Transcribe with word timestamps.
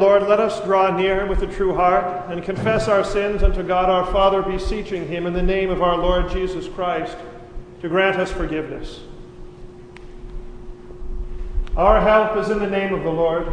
Lord, 0.00 0.22
let 0.22 0.40
us 0.40 0.64
draw 0.64 0.96
near 0.96 1.26
with 1.26 1.42
a 1.42 1.46
true 1.46 1.74
heart 1.74 2.30
and 2.30 2.42
confess 2.42 2.88
our 2.88 3.04
sins 3.04 3.42
unto 3.42 3.62
God 3.62 3.90
our 3.90 4.10
Father, 4.10 4.40
beseeching 4.40 5.06
him 5.06 5.26
in 5.26 5.34
the 5.34 5.42
name 5.42 5.68
of 5.68 5.82
our 5.82 5.98
Lord 5.98 6.30
Jesus 6.30 6.66
Christ 6.68 7.18
to 7.82 7.88
grant 7.88 8.16
us 8.16 8.32
forgiveness. 8.32 9.00
Our 11.76 12.00
help 12.00 12.38
is 12.38 12.48
in 12.48 12.60
the 12.60 12.66
name 12.66 12.94
of 12.94 13.02
the 13.04 13.10
Lord, 13.10 13.46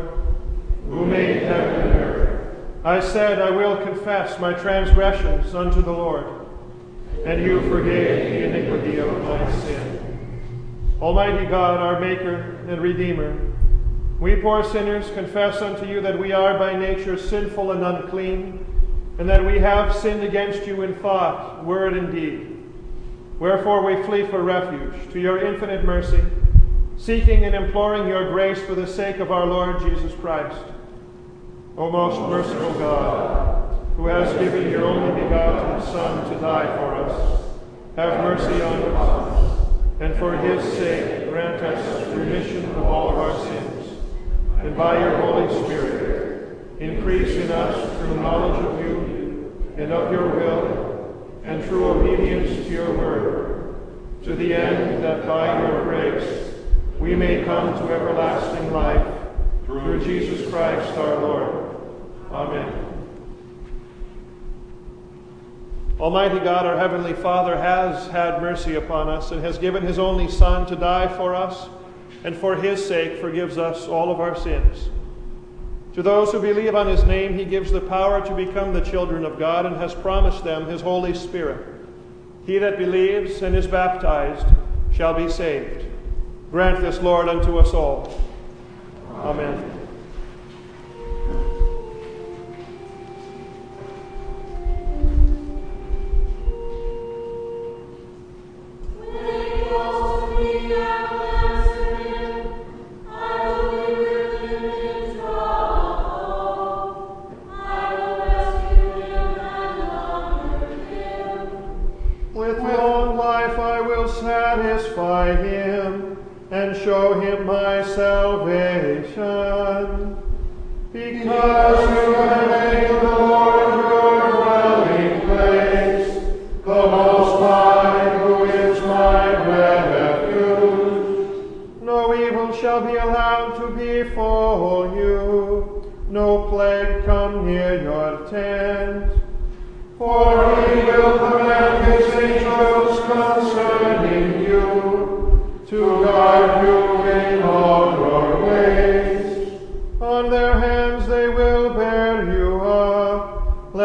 who 0.89 1.05
made 1.05 1.43
heaven 1.43 1.81
and 1.81 1.95
earth. 1.95 2.55
I 2.85 3.01
said, 3.01 3.41
I 3.41 3.49
will 3.49 3.75
confess 3.83 4.39
my 4.39 4.53
transgressions 4.53 5.53
unto 5.53 5.81
the 5.81 5.91
Lord, 5.91 6.25
and 7.25 7.43
you 7.43 7.59
forgave 7.69 8.31
the 8.31 8.45
iniquity 8.45 8.99
of 8.99 9.21
my 9.21 9.51
sin. 9.63 10.29
Almighty 11.01 11.45
God, 11.45 11.77
our 11.77 11.99
Maker 11.99 12.57
and 12.69 12.81
Redeemer, 12.81 13.46
we 14.27 14.35
poor 14.35 14.61
sinners 14.61 15.09
confess 15.11 15.61
unto 15.61 15.85
you 15.85 16.01
that 16.01 16.19
we 16.19 16.33
are 16.33 16.59
by 16.59 16.77
nature 16.77 17.17
sinful 17.17 17.71
and 17.71 17.81
unclean, 17.81 18.65
and 19.19 19.29
that 19.29 19.45
we 19.45 19.57
have 19.57 19.95
sinned 19.95 20.21
against 20.21 20.67
you 20.67 20.81
in 20.81 20.93
thought, 20.95 21.63
word, 21.63 21.93
and 21.93 22.11
deed. 22.11 22.61
Wherefore 23.39 23.85
we 23.85 24.03
flee 24.03 24.27
for 24.27 24.43
refuge 24.43 25.13
to 25.13 25.21
your 25.21 25.37
infinite 25.37 25.85
mercy, 25.85 26.21
seeking 26.97 27.45
and 27.45 27.55
imploring 27.55 28.05
your 28.09 28.29
grace 28.29 28.59
for 28.63 28.75
the 28.75 28.85
sake 28.85 29.19
of 29.19 29.31
our 29.31 29.45
Lord 29.45 29.79
Jesus 29.79 30.11
Christ. 30.19 30.61
O 31.77 31.89
most 31.89 32.19
merciful 32.29 32.73
God, 32.73 33.77
who 33.95 34.07
has 34.07 34.37
given 34.39 34.69
your 34.69 34.83
only 34.83 35.21
begotten 35.21 35.81
Son 35.85 36.29
to 36.29 36.37
die 36.41 36.75
for 36.75 36.95
us, 36.95 37.45
have 37.95 38.21
mercy 38.25 38.61
on 38.61 38.81
us, 38.93 39.67
and 40.01 40.13
for 40.17 40.35
his 40.35 40.61
sake 40.73 41.29
grant 41.29 41.63
us 41.63 42.07
remission 42.13 42.65
of 42.71 42.83
all 42.83 43.11
of 43.11 43.17
our 43.19 43.45
sins, 43.45 43.86
and 44.59 44.75
by 44.75 44.99
your 44.99 45.17
Holy 45.17 45.63
Spirit 45.63 46.57
increase 46.79 47.35
in 47.35 47.51
us 47.51 47.97
true 47.97 48.15
knowledge 48.21 48.65
of 48.65 48.85
you 48.85 49.73
and 49.77 49.91
of 49.91 50.11
your 50.11 50.27
will, 50.27 51.41
and 51.43 51.63
through 51.65 51.85
obedience 51.85 52.65
to 52.65 52.71
your 52.71 52.97
word, 52.97 53.75
to 54.23 54.35
the 54.35 54.53
end 54.53 55.03
that 55.03 55.25
by 55.25 55.59
your 55.61 55.83
grace 55.83 56.53
we 56.99 57.15
may 57.15 57.43
come 57.43 57.73
to 57.73 57.93
everlasting 57.93 58.71
life 58.71 59.07
through 59.65 60.03
Jesus 60.03 60.49
Christ 60.49 60.97
our 60.97 61.17
Lord. 61.17 61.75
Amen. 62.31 62.87
Almighty 65.99 66.39
God, 66.39 66.65
our 66.65 66.77
Heavenly 66.77 67.13
Father, 67.13 67.57
has 67.57 68.07
had 68.07 68.39
mercy 68.41 68.75
upon 68.75 69.09
us 69.09 69.31
and 69.31 69.43
has 69.43 69.57
given 69.57 69.83
His 69.83 69.97
only 69.97 70.29
Son 70.29 70.67
to 70.67 70.75
die 70.75 71.07
for 71.17 71.33
us, 71.33 71.69
and 72.23 72.35
for 72.35 72.55
His 72.55 72.85
sake 72.85 73.19
forgives 73.19 73.57
us 73.57 73.87
all 73.87 74.11
of 74.11 74.19
our 74.19 74.35
sins. 74.35 74.89
To 75.93 76.03
those 76.03 76.31
who 76.31 76.39
believe 76.39 76.75
on 76.75 76.87
His 76.87 77.03
name, 77.03 77.37
He 77.37 77.45
gives 77.45 77.71
the 77.71 77.81
power 77.81 78.25
to 78.25 78.35
become 78.35 78.73
the 78.73 78.81
children 78.81 79.25
of 79.25 79.39
God 79.39 79.65
and 79.65 79.75
has 79.77 79.93
promised 79.95 80.43
them 80.43 80.67
His 80.67 80.81
Holy 80.81 81.13
Spirit. 81.13 81.65
He 82.45 82.57
that 82.59 82.77
believes 82.77 83.41
and 83.41 83.55
is 83.55 83.67
baptized 83.67 84.45
shall 84.93 85.13
be 85.13 85.29
saved. 85.29 85.85
Grant 86.51 86.81
this, 86.81 86.99
Lord, 87.01 87.27
unto 87.27 87.57
us 87.57 87.73
all. 87.73 88.21
Amen. 89.11 89.55
With 89.61 89.76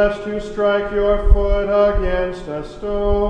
lest 0.03 0.27
you 0.27 0.41
strike 0.41 0.91
your 0.91 1.33
foot 1.33 1.69
against 1.69 2.49
a 2.49 2.65
stone. 2.69 3.22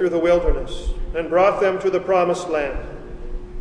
Through 0.00 0.08
the 0.08 0.18
wilderness 0.18 0.94
and 1.14 1.28
brought 1.28 1.60
them 1.60 1.78
to 1.78 1.90
the 1.90 2.00
promised 2.00 2.48
land. 2.48 2.78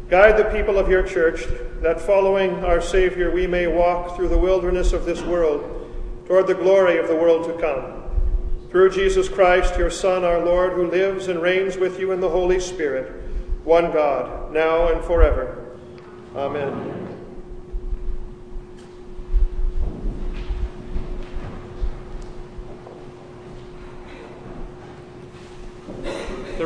Guide 0.08 0.38
the 0.38 0.46
people 0.46 0.80
of 0.80 0.88
your 0.88 1.04
church 1.04 1.44
that 1.82 2.00
following 2.00 2.64
our 2.64 2.80
Savior 2.80 3.30
we 3.30 3.46
may 3.46 3.68
walk 3.68 4.16
through 4.16 4.30
the 4.30 4.38
wilderness 4.38 4.94
of 4.94 5.04
this 5.04 5.22
world 5.22 5.92
toward 6.28 6.48
the 6.48 6.54
glory 6.54 6.98
of 6.98 7.10
the 7.10 7.16
world 7.16 7.46
to 7.48 7.62
come. 7.62 8.06
Through 8.70 8.92
Jesus 8.92 9.28
Christ, 9.28 9.78
your 9.78 9.92
Son, 9.92 10.24
our 10.24 10.40
Lord, 10.40 10.72
who 10.72 10.90
lives 10.90 11.28
and 11.28 11.42
reigns 11.42 11.76
with 11.76 12.00
you 12.00 12.14
in 12.14 12.22
the 12.22 12.30
Holy 12.30 12.62
Spirit, 12.62 13.22
one 13.66 13.92
God, 13.92 14.54
now 14.54 14.94
and 14.94 15.04
forever. 15.04 15.76
Amen. 16.38 16.89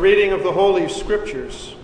Reading 0.03 0.33
of 0.33 0.43
the 0.43 0.51
Holy 0.51 0.89
Scriptures. 0.89 1.75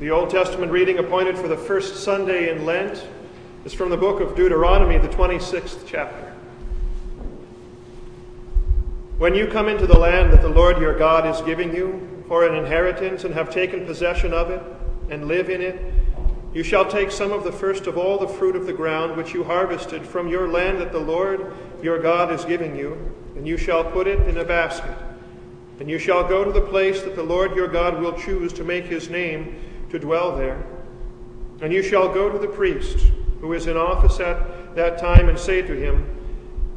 The 0.00 0.08
Old 0.08 0.30
Testament 0.30 0.72
reading 0.72 0.96
appointed 0.98 1.36
for 1.36 1.46
the 1.46 1.58
first 1.58 2.02
Sunday 2.02 2.50
in 2.50 2.64
Lent 2.64 3.06
is 3.66 3.74
from 3.74 3.90
the 3.90 3.98
book 3.98 4.22
of 4.22 4.34
Deuteronomy, 4.34 4.96
the 4.96 5.08
26th 5.08 5.80
chapter. 5.86 6.32
When 9.18 9.34
you 9.34 9.46
come 9.46 9.68
into 9.68 9.86
the 9.86 9.98
land 9.98 10.32
that 10.32 10.40
the 10.40 10.48
Lord 10.48 10.78
your 10.78 10.98
God 10.98 11.26
is 11.26 11.42
giving 11.42 11.76
you 11.76 12.24
for 12.28 12.48
an 12.48 12.54
inheritance 12.54 13.24
and 13.24 13.34
have 13.34 13.50
taken 13.50 13.84
possession 13.84 14.32
of 14.32 14.48
it 14.48 14.62
and 15.10 15.28
live 15.28 15.50
in 15.50 15.60
it, 15.60 15.78
you 16.54 16.62
shall 16.62 16.86
take 16.86 17.10
some 17.10 17.30
of 17.30 17.44
the 17.44 17.52
first 17.52 17.86
of 17.86 17.98
all 17.98 18.16
the 18.16 18.26
fruit 18.26 18.56
of 18.56 18.64
the 18.64 18.72
ground 18.72 19.18
which 19.18 19.34
you 19.34 19.44
harvested 19.44 20.02
from 20.02 20.28
your 20.28 20.48
land 20.48 20.80
that 20.80 20.92
the 20.92 20.98
Lord 20.98 21.52
your 21.82 21.98
God 21.98 22.32
is 22.32 22.46
giving 22.46 22.74
you, 22.74 23.14
and 23.36 23.46
you 23.46 23.58
shall 23.58 23.84
put 23.84 24.06
it 24.06 24.26
in 24.26 24.38
a 24.38 24.44
basket. 24.46 24.96
And 25.80 25.88
you 25.88 25.98
shall 25.98 26.26
go 26.26 26.44
to 26.44 26.52
the 26.52 26.60
place 26.60 27.02
that 27.02 27.14
the 27.14 27.22
Lord 27.22 27.54
your 27.54 27.68
God 27.68 28.00
will 28.00 28.12
choose 28.12 28.52
to 28.54 28.64
make 28.64 28.86
his 28.86 29.08
name 29.08 29.60
to 29.90 29.98
dwell 29.98 30.36
there. 30.36 30.64
And 31.60 31.72
you 31.72 31.82
shall 31.82 32.12
go 32.12 32.28
to 32.28 32.38
the 32.38 32.48
priest 32.48 32.98
who 33.40 33.52
is 33.52 33.66
in 33.66 33.76
office 33.76 34.20
at 34.20 34.74
that 34.74 34.98
time 34.98 35.28
and 35.28 35.38
say 35.38 35.62
to 35.62 35.74
him, 35.74 36.14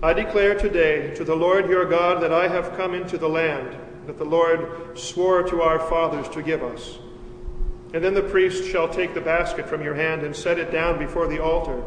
I 0.03 0.13
declare 0.13 0.55
today 0.55 1.13
to 1.15 1.24
the 1.24 1.36
Lord 1.36 1.70
your 1.70 1.86
God 1.86 2.22
that 2.24 2.34
I 2.34 2.48
have 2.48 2.75
come 2.75 2.93
into 2.93 3.17
the 3.17 3.29
land 3.29 3.77
that 4.08 4.17
the 4.17 4.25
Lord 4.25 4.98
swore 4.98 5.43
to 5.43 5.62
our 5.62 5.79
fathers 5.79 6.27
to 6.29 6.41
give 6.41 6.63
us. 6.63 6.98
And 7.93 8.03
then 8.03 8.13
the 8.13 8.24
priest 8.24 8.63
shall 8.70 8.88
take 8.88 9.13
the 9.13 9.22
basket 9.22 9.67
from 9.67 9.84
your 9.84 9.93
hand 9.93 10.24
and 10.24 10.36
set 10.36 10.58
it 10.58 10.72
down 10.72 10.98
before 10.98 11.27
the 11.27 11.43
altar 11.43 11.84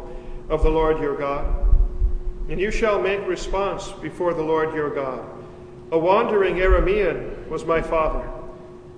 of 0.48 0.62
the 0.62 0.70
Lord 0.70 1.00
your 1.00 1.16
God. 1.16 1.74
And 2.48 2.60
you 2.60 2.70
shall 2.70 3.00
make 3.00 3.26
response 3.26 3.90
before 3.90 4.34
the 4.34 4.42
Lord 4.42 4.74
your 4.74 4.94
God. 4.94 5.24
A 5.92 5.98
wandering 5.98 6.56
Aramean 6.56 7.48
was 7.48 7.64
my 7.64 7.80
father, 7.80 8.28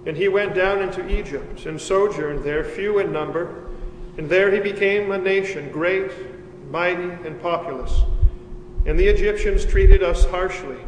and 0.07 0.17
he 0.17 0.29
went 0.29 0.55
down 0.55 0.81
into 0.81 1.07
Egypt 1.09 1.67
and 1.67 1.81
sojourned 1.81 2.45
there, 2.45 2.65
few 2.65 2.99
in 3.01 3.13
number, 3.13 3.67
and 4.17 4.29
there 4.29 4.51
he 4.51 4.61
became 4.61 5.13
a 5.13 5.19
nation, 5.19 5.71
great, 5.71 6.11
mighty, 6.71 7.11
and 7.27 7.41
populous. 7.43 8.03
And 8.87 8.99
the 8.99 9.07
Egyptians 9.07 9.67
treated 9.67 10.03
us 10.03 10.25
harshly, 10.27 10.79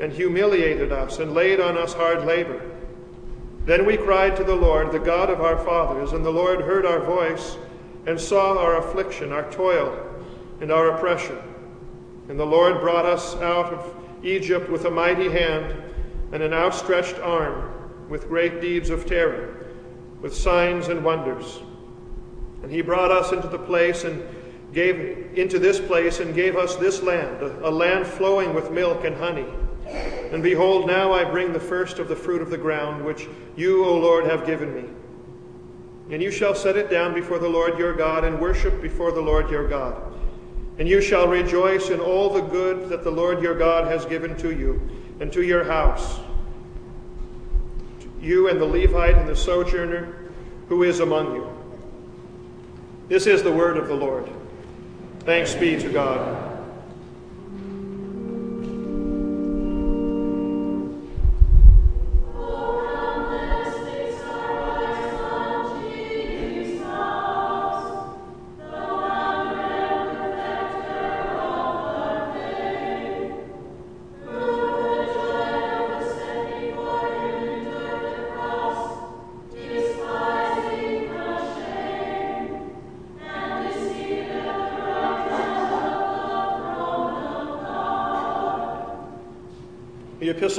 and 0.00 0.12
humiliated 0.12 0.90
us, 0.90 1.18
and 1.18 1.34
laid 1.34 1.60
on 1.60 1.78
us 1.78 1.92
hard 1.92 2.24
labor. 2.24 2.60
Then 3.64 3.86
we 3.86 3.96
cried 3.96 4.36
to 4.36 4.44
the 4.44 4.56
Lord, 4.56 4.92
the 4.92 4.98
God 4.98 5.30
of 5.30 5.40
our 5.40 5.56
fathers, 5.64 6.12
and 6.12 6.24
the 6.24 6.30
Lord 6.30 6.60
heard 6.62 6.84
our 6.84 7.00
voice, 7.00 7.56
and 8.06 8.20
saw 8.20 8.58
our 8.58 8.78
affliction, 8.78 9.32
our 9.32 9.50
toil, 9.50 9.96
and 10.60 10.72
our 10.72 10.96
oppression. 10.96 11.38
And 12.28 12.38
the 12.38 12.46
Lord 12.46 12.80
brought 12.80 13.06
us 13.06 13.34
out 13.36 13.72
of 13.72 13.94
Egypt 14.24 14.70
with 14.70 14.86
a 14.86 14.90
mighty 14.90 15.30
hand 15.30 15.82
and 16.32 16.42
an 16.42 16.52
outstretched 16.52 17.18
arm, 17.18 17.70
with 18.08 18.28
great 18.28 18.60
deeds 18.60 18.90
of 18.90 19.06
terror, 19.06 19.66
with 20.20 20.34
signs 20.34 20.88
and 20.88 21.04
wonders. 21.04 21.60
And 22.62 22.72
he 22.72 22.82
brought 22.82 23.10
us 23.10 23.32
into 23.32 23.48
the 23.48 23.58
place 23.58 24.04
and 24.04 24.26
gave 24.72 25.38
into 25.38 25.58
this 25.58 25.78
place 25.78 26.20
and 26.20 26.34
gave 26.34 26.56
us 26.56 26.76
this 26.76 27.02
land, 27.02 27.42
a, 27.42 27.68
a 27.68 27.70
land 27.70 28.06
flowing 28.06 28.54
with 28.54 28.70
milk 28.70 29.04
and 29.04 29.16
honey. 29.16 29.46
And 29.86 30.42
behold, 30.42 30.86
now 30.86 31.12
I 31.12 31.24
bring 31.24 31.52
the 31.52 31.60
first 31.60 31.98
of 31.98 32.08
the 32.08 32.16
fruit 32.16 32.42
of 32.42 32.50
the 32.50 32.58
ground, 32.58 33.04
which 33.04 33.28
you, 33.56 33.84
O 33.84 33.96
Lord, 33.96 34.24
have 34.26 34.46
given 34.46 34.74
me. 34.74 34.88
And 36.10 36.22
you 36.22 36.30
shall 36.30 36.54
set 36.54 36.76
it 36.76 36.90
down 36.90 37.14
before 37.14 37.38
the 37.38 37.48
Lord 37.48 37.78
your 37.78 37.94
God, 37.94 38.24
and 38.24 38.40
worship 38.40 38.82
before 38.82 39.12
the 39.12 39.20
Lord 39.20 39.50
your 39.50 39.68
God. 39.68 40.12
And 40.78 40.88
you 40.88 41.00
shall 41.00 41.28
rejoice 41.28 41.90
in 41.90 42.00
all 42.00 42.30
the 42.30 42.40
good 42.40 42.88
that 42.88 43.04
the 43.04 43.10
Lord 43.10 43.40
your 43.42 43.56
God 43.56 43.86
has 43.86 44.04
given 44.04 44.36
to 44.38 44.50
you 44.50 44.80
and 45.20 45.32
to 45.32 45.42
your 45.42 45.64
house, 45.64 46.18
you 48.20 48.48
and 48.48 48.60
the 48.60 48.64
Levite 48.64 49.14
and 49.14 49.28
the 49.28 49.36
sojourner 49.36 50.16
who 50.68 50.82
is 50.82 51.00
among 51.00 51.34
you. 51.34 51.48
This 53.08 53.26
is 53.26 53.42
the 53.42 53.52
word 53.52 53.76
of 53.76 53.86
the 53.86 53.94
Lord. 53.94 54.28
Thanks 55.20 55.54
be 55.54 55.80
to 55.80 55.90
God. 55.90 56.53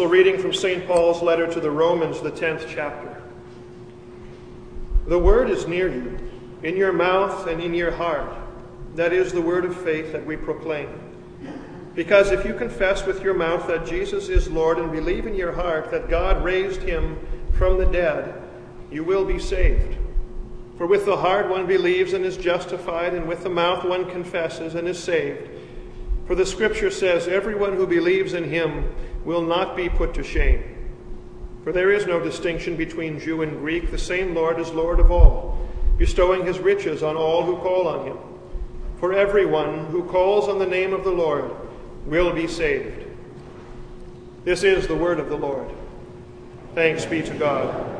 Epistle 0.06 0.24
reading 0.24 0.40
from 0.40 0.54
St. 0.54 0.86
Paul's 0.86 1.24
letter 1.24 1.52
to 1.52 1.60
the 1.60 1.72
Romans, 1.72 2.22
the 2.22 2.32
10th 2.32 2.68
chapter. 2.70 3.24
The 5.08 5.18
word 5.18 5.50
is 5.50 5.68
near 5.68 5.92
you, 5.92 6.20
in 6.62 6.78
your 6.78 6.94
mouth 6.94 7.48
and 7.48 7.60
in 7.60 7.74
your 7.74 7.90
heart. 7.90 8.32
That 8.94 9.14
is 9.14 9.32
the 9.32 9.42
word 9.42 9.66
of 9.66 9.76
faith 9.84 10.12
that 10.12 10.24
we 10.24 10.38
proclaim. 10.38 10.90
Because 11.96 12.32
if 12.32 12.46
you 12.46 12.54
confess 12.54 13.06
with 13.08 13.24
your 13.24 13.34
mouth 13.34 13.68
that 13.68 13.88
Jesus 13.88 14.30
is 14.30 14.48
Lord 14.48 14.78
and 14.78 14.92
believe 14.92 15.26
in 15.26 15.34
your 15.34 15.54
heart 15.54 15.90
that 15.90 16.08
God 16.08 16.44
raised 16.44 16.82
him 16.82 17.18
from 17.54 17.80
the 17.80 17.86
dead, 17.86 18.40
you 18.92 19.04
will 19.04 19.26
be 19.26 19.40
saved. 19.40 19.98
For 20.78 20.86
with 20.86 21.06
the 21.06 21.18
heart 21.18 21.50
one 21.50 21.66
believes 21.66 22.14
and 22.14 22.24
is 22.24 22.38
justified, 22.38 23.16
and 23.16 23.28
with 23.28 23.42
the 23.42 23.50
mouth 23.50 23.84
one 23.84 24.10
confesses 24.12 24.76
and 24.76 24.88
is 24.88 25.02
saved. 25.02 25.50
For 26.28 26.36
the 26.36 26.46
scripture 26.46 26.92
says, 26.92 27.28
Everyone 27.28 27.74
who 27.74 27.88
believes 27.88 28.34
in 28.34 28.44
him 28.44 28.94
will 29.26 29.42
not 29.42 29.76
be 29.76 29.90
put 29.90 30.14
to 30.14 30.24
shame. 30.24 30.64
For 31.64 31.72
there 31.72 31.92
is 31.92 32.06
no 32.06 32.20
distinction 32.20 32.78
between 32.78 33.20
Jew 33.20 33.42
and 33.42 33.58
Greek. 33.58 33.90
The 33.90 33.98
same 33.98 34.36
Lord 34.36 34.60
is 34.60 34.70
Lord 34.72 35.00
of 35.00 35.12
all, 35.12 35.68
bestowing 35.98 36.46
his 36.46 36.60
riches 36.60 37.02
on 37.02 37.18
all 37.18 37.44
who 37.44 37.58
call 37.58 37.88
on 37.88 38.06
him. 38.06 38.18
For 39.00 39.14
everyone 39.14 39.88
who 39.88 40.04
calls 40.04 40.48
on 40.48 40.60
the 40.60 40.66
name 40.66 40.94
of 40.94 41.04
the 41.04 41.12
Lord 41.12 41.52
will 42.06 42.32
be 42.32 42.48
saved. 42.48 43.08
This 44.44 44.64
is 44.64 44.88
the 44.88 44.96
word 44.96 45.20
of 45.20 45.28
the 45.28 45.38
Lord. 45.38 45.70
Thanks 46.76 47.04
be 47.04 47.24
to 47.24 47.34
God. 47.34 47.95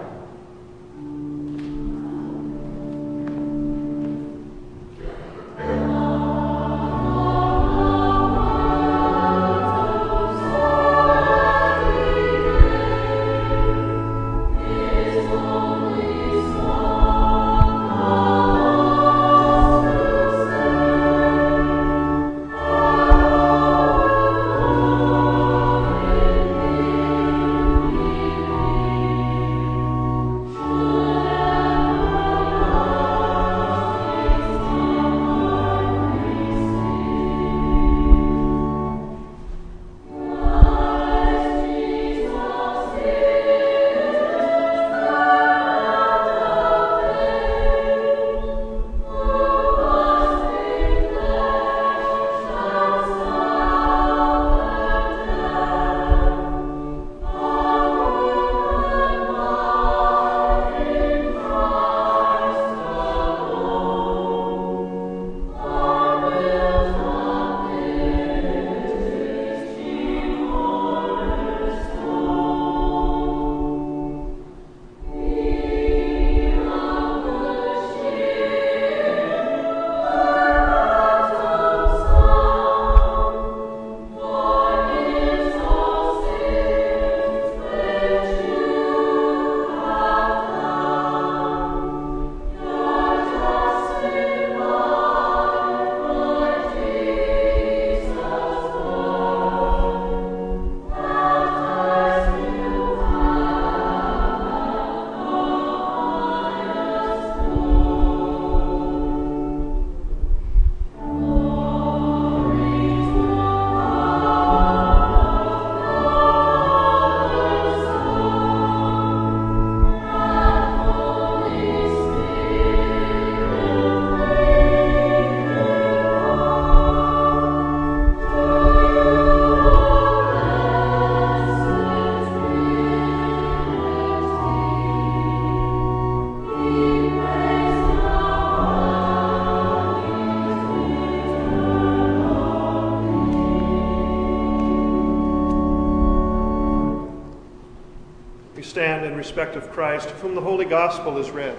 Respect 149.36 149.58
of 149.58 149.70
Christ, 149.74 150.08
of 150.08 150.22
whom 150.22 150.34
the 150.34 150.40
Holy 150.40 150.64
Gospel 150.64 151.18
is 151.18 151.30
read. 151.30 151.58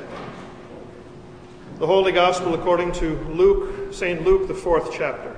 The 1.78 1.86
Holy 1.86 2.10
Gospel 2.10 2.54
according 2.54 2.92
to 2.92 3.18
Luke, 3.28 3.92
St. 3.92 4.24
Luke, 4.24 4.48
the 4.48 4.54
fourth 4.54 4.90
chapter. 4.90 5.36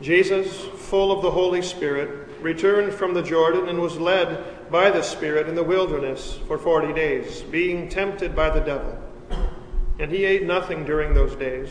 Jesus, 0.00 0.66
full 0.76 1.10
of 1.10 1.22
the 1.22 1.32
Holy 1.32 1.60
Spirit, 1.60 2.28
returned 2.40 2.94
from 2.94 3.12
the 3.12 3.24
Jordan 3.24 3.68
and 3.68 3.80
was 3.80 3.98
led 3.98 4.70
by 4.70 4.88
the 4.88 5.02
Spirit 5.02 5.48
in 5.48 5.56
the 5.56 5.64
wilderness 5.64 6.38
for 6.46 6.58
forty 6.58 6.92
days, 6.92 7.42
being 7.42 7.88
tempted 7.88 8.36
by 8.36 8.50
the 8.50 8.60
devil. 8.60 8.96
And 9.98 10.12
he 10.12 10.24
ate 10.24 10.44
nothing 10.44 10.84
during 10.84 11.12
those 11.12 11.34
days. 11.34 11.70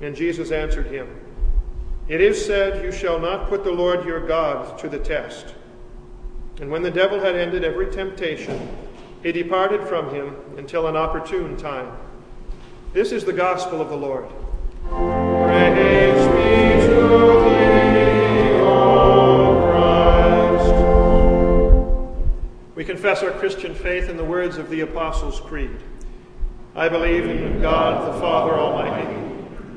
And 0.00 0.16
Jesus 0.16 0.50
answered 0.50 0.86
him, 0.86 1.08
It 2.08 2.20
is 2.20 2.44
said, 2.44 2.82
You 2.84 2.92
shall 2.92 3.18
not 3.18 3.48
put 3.48 3.64
the 3.64 3.70
Lord 3.70 4.04
your 4.04 4.26
God 4.26 4.78
to 4.78 4.88
the 4.88 4.98
test. 4.98 5.54
And 6.60 6.70
when 6.70 6.82
the 6.82 6.90
devil 6.90 7.18
had 7.18 7.36
ended 7.36 7.64
every 7.64 7.90
temptation, 7.90 8.68
he 9.22 9.32
departed 9.32 9.86
from 9.86 10.14
him 10.14 10.36
until 10.56 10.86
an 10.86 10.96
opportune 10.96 11.56
time. 11.56 11.90
This 12.92 13.12
is 13.12 13.24
the 13.24 13.32
gospel 13.32 13.80
of 13.80 13.88
the 13.88 13.96
Lord. 13.96 14.26
Praise 14.88 16.26
be 16.28 16.86
to 16.86 17.00
thee, 17.44 18.58
O 18.60 19.60
Christ. 20.50 20.74
We 22.74 22.84
confess 22.84 23.22
our 23.22 23.30
Christian 23.30 23.74
faith 23.74 24.08
in 24.08 24.16
the 24.16 24.24
words 24.24 24.56
of 24.56 24.70
the 24.70 24.80
Apostles' 24.80 25.40
Creed. 25.40 25.78
I 26.74 26.88
believe 26.88 27.26
in 27.26 27.60
God 27.60 28.12
the 28.12 28.20
Father 28.20 28.54
Almighty, 28.54 29.29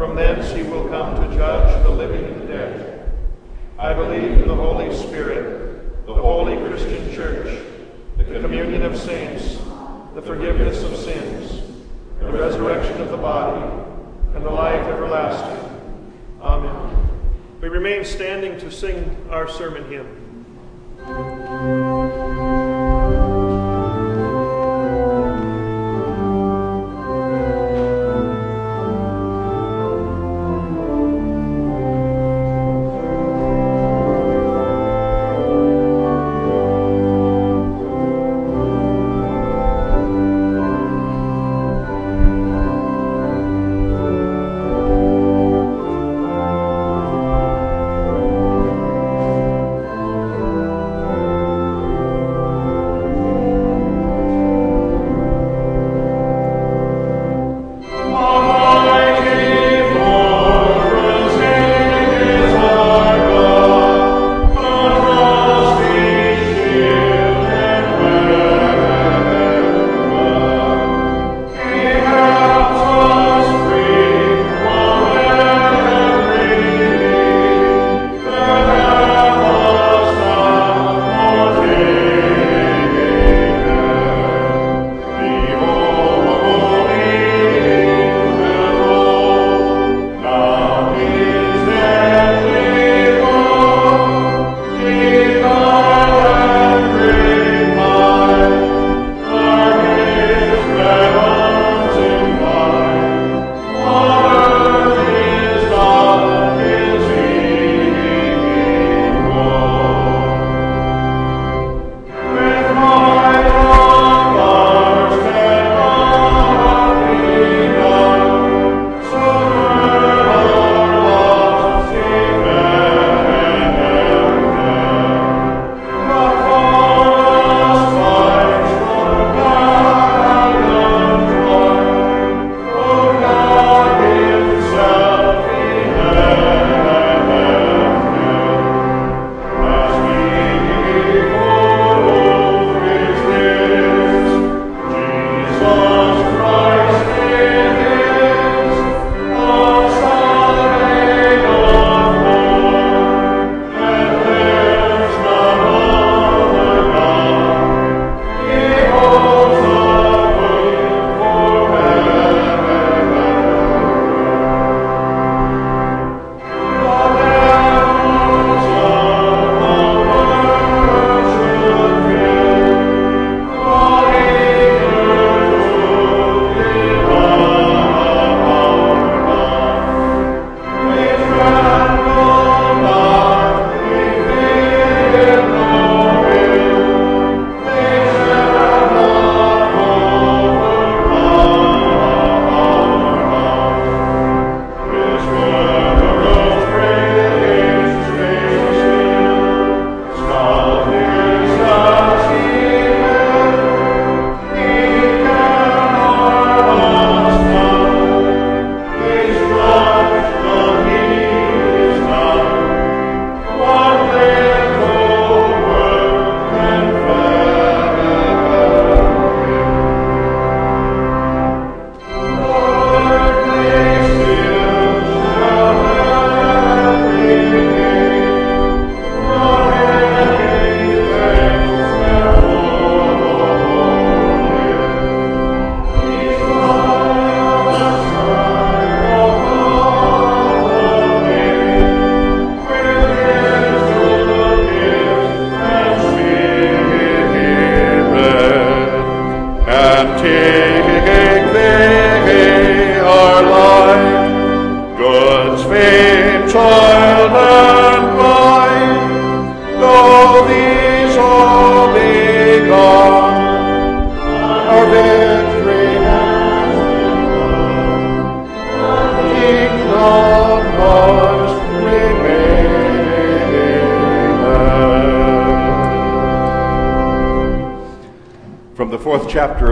From 0.00 0.16
thence 0.16 0.50
he 0.52 0.62
will 0.62 0.88
come 0.88 1.14
to 1.16 1.36
judge 1.36 1.82
the 1.82 1.90
living 1.90 2.24
and 2.24 2.40
the 2.40 2.46
dead. 2.46 3.12
I 3.78 3.92
believe 3.92 4.32
in 4.40 4.48
the 4.48 4.54
Holy 4.54 4.96
Spirit, 4.96 6.06
the 6.06 6.14
holy 6.14 6.56
Christian 6.56 7.12
church, 7.14 7.62
the 8.16 8.24
communion 8.24 8.80
of 8.80 8.96
saints, 8.96 9.58
the 10.14 10.22
forgiveness 10.22 10.82
of 10.84 10.96
sins, 10.96 11.60
the 12.18 12.32
resurrection 12.32 13.02
of 13.02 13.10
the 13.10 13.18
body, 13.18 13.60
and 14.34 14.42
the 14.42 14.48
life 14.48 14.86
everlasting. 14.86 15.82
Amen. 16.40 17.10
We 17.60 17.68
remain 17.68 18.02
standing 18.06 18.58
to 18.60 18.70
sing 18.72 19.14
our 19.28 19.50
sermon 19.50 19.84
hymn. 19.90 20.16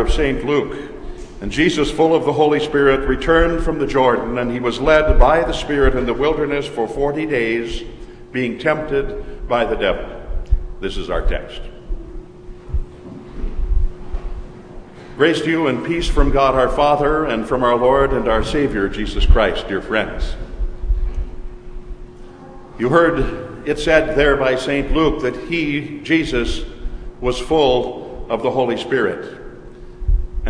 Of 0.09 0.15
St. 0.15 0.45
Luke. 0.45 0.91
And 1.41 1.53
Jesus, 1.53 1.91
full 1.91 2.15
of 2.15 2.25
the 2.25 2.33
Holy 2.33 2.59
Spirit, 2.59 3.09
returned 3.09 3.63
from 3.63 3.79
the 3.79 3.87
Jordan, 3.87 4.39
and 4.39 4.51
he 4.51 4.59
was 4.59 4.81
led 4.81 5.19
by 5.19 5.45
the 5.45 5.53
Spirit 5.53 5.95
in 5.95 6.05
the 6.05 6.15
wilderness 6.15 6.67
for 6.67 6.89
forty 6.89 7.27
days, 7.27 7.85
being 8.33 8.59
tempted 8.59 9.49
by 9.49 9.65
the 9.65 9.77
devil. 9.77 10.21
This 10.81 10.97
is 10.97 11.11
our 11.11 11.27
text. 11.27 11.61
Grace 15.17 15.41
to 15.41 15.51
you 15.51 15.67
and 15.67 15.85
peace 15.85 16.09
from 16.09 16.31
God 16.31 16.55
our 16.55 16.69
Father 16.69 17.27
and 17.27 17.47
from 17.47 17.63
our 17.63 17.77
Lord 17.77 18.13
and 18.13 18.29
our 18.29 18.45
Savior, 18.45 18.89
Jesus 18.89 19.27
Christ, 19.27 19.69
dear 19.69 19.83
friends. 19.83 20.35
You 22.79 22.89
heard 22.89 23.69
it 23.69 23.79
said 23.79 24.17
there 24.17 24.37
by 24.37 24.55
St. 24.57 24.93
Luke 24.93 25.23
that 25.23 25.37
he, 25.49 26.01
Jesus, 26.01 26.63
was 27.21 27.39
full 27.39 28.27
of 28.31 28.43
the 28.43 28.51
Holy 28.51 28.77
Spirit. 28.77 29.38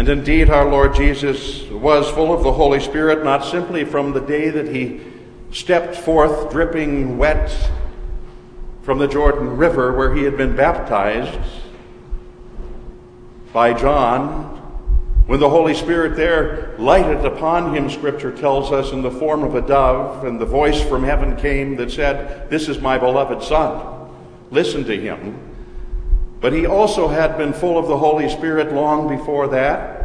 And 0.08 0.20
indeed, 0.20 0.48
our 0.48 0.66
Lord 0.66 0.94
Jesus 0.94 1.64
was 1.64 2.08
full 2.08 2.32
of 2.32 2.42
the 2.42 2.50
Holy 2.50 2.80
Spirit, 2.80 3.24
not 3.24 3.44
simply 3.44 3.84
from 3.84 4.14
the 4.14 4.22
day 4.22 4.48
that 4.48 4.74
he 4.74 5.02
stepped 5.50 5.94
forth 5.94 6.50
dripping 6.50 7.18
wet 7.18 7.54
from 8.80 8.96
the 8.96 9.06
Jordan 9.06 9.58
River 9.58 9.94
where 9.94 10.14
he 10.14 10.22
had 10.22 10.38
been 10.38 10.56
baptized 10.56 11.38
by 13.52 13.74
John, 13.74 14.56
when 15.26 15.40
the 15.40 15.50
Holy 15.50 15.74
Spirit 15.74 16.16
there 16.16 16.74
lighted 16.78 17.26
upon 17.26 17.76
him, 17.76 17.90
Scripture 17.90 18.34
tells 18.34 18.72
us, 18.72 18.92
in 18.92 19.02
the 19.02 19.10
form 19.10 19.42
of 19.42 19.56
a 19.56 19.60
dove, 19.60 20.24
and 20.24 20.40
the 20.40 20.46
voice 20.46 20.80
from 20.80 21.04
heaven 21.04 21.36
came 21.36 21.76
that 21.76 21.90
said, 21.90 22.48
This 22.48 22.70
is 22.70 22.80
my 22.80 22.96
beloved 22.96 23.42
Son. 23.42 24.08
Listen 24.50 24.84
to 24.84 24.98
him. 24.98 25.38
But 26.40 26.54
he 26.54 26.64
also 26.64 27.08
had 27.08 27.36
been 27.36 27.52
full 27.52 27.76
of 27.76 27.88
the 27.88 27.98
Holy 27.98 28.30
Spirit 28.30 28.72
long 28.72 29.06
before 29.06 29.48
that, 29.48 29.97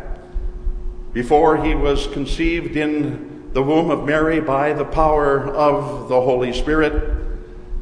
before 1.14 1.64
he 1.64 1.76
was 1.76 2.08
conceived 2.08 2.76
in 2.76 3.52
the 3.54 3.62
womb 3.62 3.92
of 3.92 4.04
Mary 4.04 4.42
by 4.42 4.74
the 4.74 4.86
power 4.86 5.48
of 5.48 6.10
the 6.10 6.20
Holy 6.20 6.52
Spirit. 6.52 7.18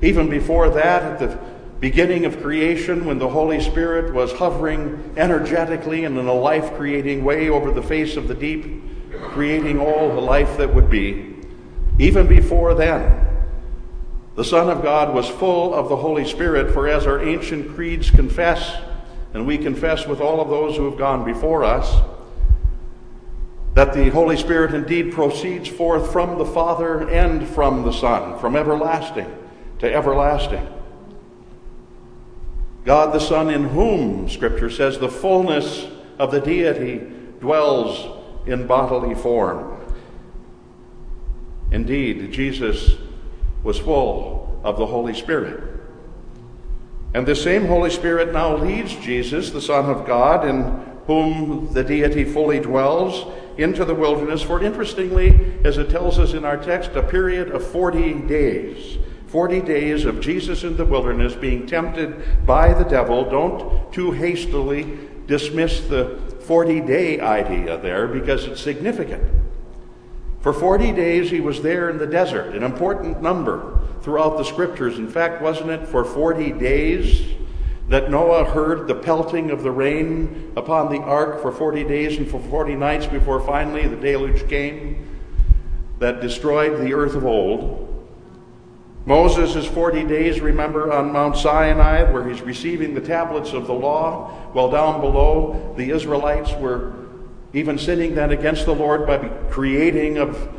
Even 0.02 0.30
before 0.30 0.70
that, 0.70 1.04
at 1.04 1.20
the 1.20 1.40
beginning 1.80 2.26
of 2.26 2.42
creation, 2.42 3.06
when 3.06 3.20
the 3.20 3.30
Holy 3.30 3.62
Spirit 3.62 4.14
was 4.14 4.34
hovering 4.34 5.14
energetically 5.16 6.04
and 6.04 6.18
in 6.18 6.28
a 6.28 6.34
life 6.34 6.74
creating 6.76 7.24
way 7.24 7.50
over 7.50 7.72
the 7.72 7.82
face 7.82 8.18
of 8.18 8.28
the 8.28 8.36
deep, 8.36 8.84
creating 9.30 9.80
all 9.80 10.10
the 10.10 10.22
life 10.22 10.58
that 10.58 10.74
would 10.74 10.90
be. 10.90 11.36
Even 12.00 12.28
before 12.28 12.74
then, 12.74 13.28
the 14.36 14.44
Son 14.44 14.70
of 14.70 14.84
God 14.84 15.14
was 15.14 15.30
full 15.30 15.74
of 15.74 15.88
the 15.88 15.96
Holy 15.96 16.26
Spirit, 16.26 16.74
for 16.74 16.88
as 16.88 17.08
our 17.08 17.22
ancient 17.22 17.76
creeds 17.76 18.10
confess, 18.10 18.76
and 19.34 19.48
we 19.48 19.58
confess 19.58 20.06
with 20.06 20.20
all 20.20 20.42
of 20.42 20.50
those 20.50 20.76
who 20.76 20.86
have 20.90 20.98
gone 20.98 21.24
before 21.24 21.64
us, 21.64 22.02
that 23.74 23.94
the 23.94 24.10
Holy 24.10 24.36
Spirit 24.36 24.74
indeed 24.74 25.14
proceeds 25.14 25.70
forth 25.70 26.12
from 26.12 26.38
the 26.38 26.46
Father 26.46 27.10
and 27.10 27.48
from 27.48 27.84
the 27.84 27.94
Son, 27.94 28.38
from 28.40 28.56
everlasting 28.56 29.34
to 29.80 29.92
everlasting. 29.92 30.68
God 32.84 33.14
the 33.14 33.20
Son, 33.20 33.50
in 33.50 33.70
whom, 33.70 34.28
Scripture 34.28 34.70
says, 34.70 35.00
the 35.00 35.10
fullness 35.10 35.88
of 36.18 36.32
the 36.32 36.42
deity 36.42 36.98
dwells 37.40 38.20
in 38.46 38.68
bodily 38.68 39.16
form. 39.16 39.80
Indeed, 41.72 42.32
Jesus 42.32 42.96
was 43.64 43.80
full 43.80 44.60
of 44.64 44.78
the 44.78 44.86
Holy 44.86 45.14
Spirit. 45.14 45.64
And 47.14 47.26
the 47.26 47.36
same 47.36 47.66
Holy 47.66 47.90
Spirit 47.90 48.34
now 48.34 48.56
leads 48.56 48.96
Jesus, 48.96 49.52
the 49.52 49.62
Son 49.62 49.86
of 49.86 50.06
God, 50.06 50.48
in 50.48 50.62
whom 51.08 51.72
the 51.74 51.84
deity 51.84 52.24
fully 52.24 52.60
dwells, 52.60 53.26
into 53.58 53.86
the 53.86 53.96
wilderness 53.96 54.42
for, 54.42 54.62
interestingly, 54.64 55.56
as 55.64 55.78
it 55.78 55.90
tells 55.90 56.20
us 56.20 56.34
in 56.34 56.46
our 56.46 56.58
text, 56.58 56.92
a 56.92 57.04
period 57.04 57.52
of 57.52 57.66
40 57.66 58.14
days. 58.28 58.98
40 59.28 59.62
days 59.62 60.04
of 60.04 60.20
Jesus 60.20 60.64
in 60.64 60.76
the 60.76 60.86
wilderness 60.86 61.34
being 61.36 61.66
tempted 61.66 62.46
by 62.46 62.74
the 62.74 62.84
devil. 62.84 63.30
Don't 63.30 63.92
too 63.94 64.12
hastily 64.12 65.00
dismiss 65.26 65.88
the 65.88 66.20
40 66.42 66.82
day 66.82 67.20
idea 67.22 67.78
there 67.78 68.08
because 68.08 68.46
it's 68.46 68.60
significant. 68.60 69.24
For 70.42 70.52
40 70.52 70.92
days 70.92 71.30
he 71.30 71.40
was 71.40 71.62
there 71.62 71.90
in 71.90 71.98
the 71.98 72.08
desert, 72.08 72.56
an 72.56 72.64
important 72.64 73.22
number 73.22 73.80
throughout 74.02 74.38
the 74.38 74.44
scriptures. 74.44 74.98
In 74.98 75.08
fact, 75.08 75.42
wasn't 75.42 75.70
it 75.70 75.88
for 75.88 76.04
40 76.04 76.52
days 76.54 77.22
that 77.92 78.10
Noah 78.10 78.46
heard 78.46 78.88
the 78.88 78.96
pelting 78.96 79.52
of 79.52 79.64
the 79.64 79.72
rain 79.72 80.54
upon 80.56 80.90
the 80.90 81.02
ark 81.02 81.42
for 81.42 81.52
40 81.52 81.84
days 81.84 82.18
and 82.18 82.26
for 82.26 82.40
40 82.40 82.76
nights 82.76 83.06
before 83.06 83.42
finally 83.42 83.86
the 83.86 83.98
deluge 83.98 84.48
came 84.48 85.10
that 86.00 86.22
destroyed 86.22 86.80
the 86.80 86.94
earth 86.94 87.16
of 87.16 87.26
old? 87.26 87.90
Moses 89.06 89.58
is 89.58 89.66
40 89.66 90.06
days, 90.06 90.40
remember, 90.40 90.94
on 90.94 91.12
Mount 91.12 91.36
Sinai, 91.36 92.10
where 92.10 92.30
he's 92.30 92.42
receiving 92.42 92.94
the 92.94 93.02
tablets 93.02 93.52
of 93.52 93.68
the 93.68 93.74
law, 93.74 94.30
while 94.54 94.72
down 94.72 95.02
below 95.02 95.74
the 95.76 95.90
Israelites 95.90 96.54
were 96.54 96.94
even 97.52 97.78
sinning 97.78 98.16
then 98.16 98.32
against 98.32 98.66
the 98.66 98.74
Lord 98.74 99.06
by 99.06 99.18
creating 99.50 100.18
of 100.18 100.50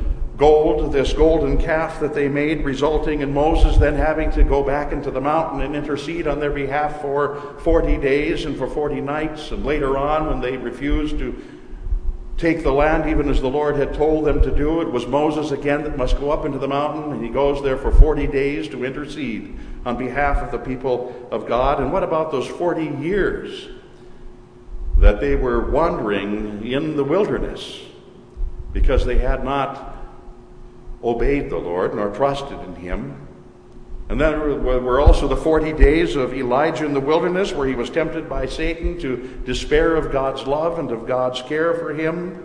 gold 0.42 0.92
this 0.92 1.12
golden 1.12 1.56
calf 1.56 2.00
that 2.00 2.14
they 2.14 2.26
made, 2.26 2.64
resulting 2.64 3.20
in 3.20 3.32
Moses 3.32 3.76
then 3.76 3.94
having 3.94 4.28
to 4.28 4.42
go 4.42 4.60
back 4.60 4.90
into 4.90 5.08
the 5.08 5.20
mountain 5.20 5.60
and 5.60 5.76
intercede 5.76 6.26
on 6.26 6.40
their 6.40 6.50
behalf 6.50 7.00
for 7.00 7.56
40 7.60 7.98
days 7.98 8.44
and 8.44 8.58
for 8.58 8.66
40 8.66 9.00
nights. 9.02 9.52
And 9.52 9.64
later 9.64 9.96
on, 9.96 10.26
when 10.26 10.40
they 10.40 10.56
refused 10.56 11.16
to 11.18 11.40
take 12.38 12.64
the 12.64 12.72
land 12.72 13.08
even 13.08 13.28
as 13.28 13.40
the 13.40 13.48
Lord 13.48 13.76
had 13.76 13.94
told 13.94 14.24
them 14.24 14.42
to 14.42 14.50
do. 14.50 14.80
It 14.80 14.90
was 14.90 15.06
Moses 15.06 15.52
again 15.52 15.84
that 15.84 15.96
must 15.96 16.18
go 16.18 16.32
up 16.32 16.44
into 16.44 16.58
the 16.58 16.66
mountain, 16.66 17.12
and 17.12 17.22
he 17.24 17.30
goes 17.30 17.62
there 17.62 17.76
for 17.76 17.92
40 17.92 18.26
days 18.26 18.68
to 18.70 18.84
intercede 18.84 19.56
on 19.86 19.96
behalf 19.96 20.38
of 20.38 20.50
the 20.50 20.58
people 20.58 21.28
of 21.30 21.46
God. 21.46 21.78
And 21.78 21.92
what 21.92 22.02
about 22.02 22.32
those 22.32 22.48
40 22.48 23.00
years 23.00 23.68
that 24.98 25.20
they 25.20 25.36
were 25.36 25.70
wandering 25.70 26.66
in 26.66 26.96
the 26.96 27.04
wilderness 27.04 27.80
because 28.72 29.06
they 29.06 29.18
had 29.18 29.44
not 29.44 29.91
obeyed 31.02 31.50
the 31.50 31.58
Lord 31.58 31.94
nor 31.94 32.10
trusted 32.10 32.58
in 32.60 32.76
him? 32.76 33.28
And 34.08 34.20
then 34.20 34.62
were 34.62 35.00
also 35.00 35.26
the 35.26 35.36
40 35.36 35.72
days 35.72 36.16
of 36.16 36.34
Elijah 36.34 36.84
in 36.84 36.92
the 36.92 37.00
wilderness 37.00 37.52
where 37.52 37.66
he 37.66 37.74
was 37.74 37.88
tempted 37.88 38.28
by 38.28 38.44
Satan 38.44 38.98
to 38.98 39.40
despair 39.46 39.96
of 39.96 40.12
God's 40.12 40.46
love 40.46 40.78
and 40.78 40.90
of 40.90 41.06
God's 41.06 41.40
care 41.40 41.72
for 41.74 41.94
him. 41.94 42.44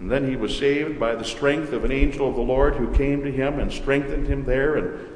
And 0.00 0.10
then 0.10 0.26
he 0.28 0.36
was 0.36 0.56
saved 0.56 0.98
by 0.98 1.14
the 1.14 1.24
strength 1.24 1.72
of 1.72 1.84
an 1.84 1.92
angel 1.92 2.28
of 2.28 2.34
the 2.34 2.40
Lord 2.40 2.76
who 2.76 2.92
came 2.94 3.22
to 3.24 3.30
him 3.30 3.58
and 3.58 3.70
strengthened 3.70 4.26
him 4.26 4.44
there 4.44 4.76
and 4.76 5.08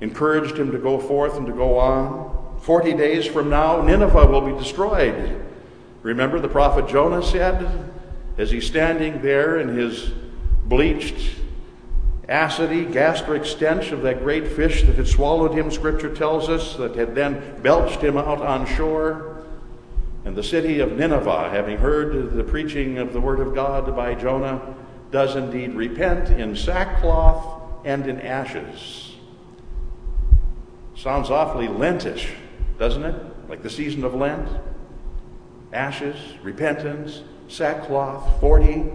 encouraged 0.00 0.56
him 0.56 0.70
to 0.70 0.78
go 0.78 0.98
forth 1.00 1.36
and 1.36 1.46
to 1.46 1.52
go 1.52 1.78
on. 1.78 2.58
40 2.62 2.94
days 2.94 3.26
from 3.26 3.50
now, 3.50 3.82
Nineveh 3.82 4.26
will 4.26 4.40
be 4.42 4.52
destroyed. 4.52 5.44
Remember, 6.02 6.38
the 6.38 6.48
prophet 6.48 6.86
Jonah 6.86 7.22
said, 7.22 7.92
as 8.38 8.50
he's 8.50 8.66
standing 8.66 9.22
there 9.22 9.58
in 9.58 9.68
his 9.76 10.12
bleached 10.68 11.36
acidy, 12.28 12.92
gastric 12.92 13.44
stench 13.44 13.92
of 13.92 14.02
that 14.02 14.20
great 14.20 14.48
fish 14.48 14.82
that 14.82 14.96
had 14.96 15.06
swallowed 15.06 15.52
him, 15.52 15.70
Scripture 15.70 16.14
tells 16.14 16.48
us, 16.48 16.76
that 16.76 16.96
had 16.96 17.14
then 17.14 17.60
belched 17.62 18.00
him 18.00 18.16
out 18.16 18.42
on 18.42 18.66
shore. 18.66 19.44
And 20.24 20.34
the 20.34 20.42
city 20.42 20.80
of 20.80 20.92
Nineveh, 20.92 21.50
having 21.50 21.78
heard 21.78 22.32
the 22.32 22.42
preaching 22.42 22.98
of 22.98 23.12
the 23.12 23.20
Word 23.20 23.38
of 23.38 23.54
God 23.54 23.94
by 23.94 24.14
Jonah, 24.14 24.74
does 25.12 25.36
indeed 25.36 25.74
repent 25.74 26.30
in 26.30 26.56
sackcloth 26.56 27.62
and 27.84 28.08
in 28.08 28.20
ashes. 28.20 29.14
Sounds 30.96 31.30
awfully 31.30 31.68
Lentish, 31.68 32.30
doesn't 32.78 33.04
it? 33.04 33.48
Like 33.48 33.62
the 33.62 33.70
season 33.70 34.02
of 34.02 34.14
Lent. 34.14 34.48
Ashes, 35.72 36.16
repentance, 36.42 37.22
sackcloth, 37.46 38.40
40. 38.40 38.90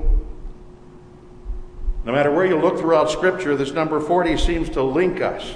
No 2.04 2.12
matter 2.12 2.32
where 2.32 2.46
you 2.46 2.58
look 2.58 2.80
throughout 2.80 3.12
Scripture, 3.12 3.56
this 3.56 3.72
number 3.72 4.00
40 4.00 4.38
seems 4.38 4.70
to 4.72 4.82
link 4.82 5.22
us 5.22 5.54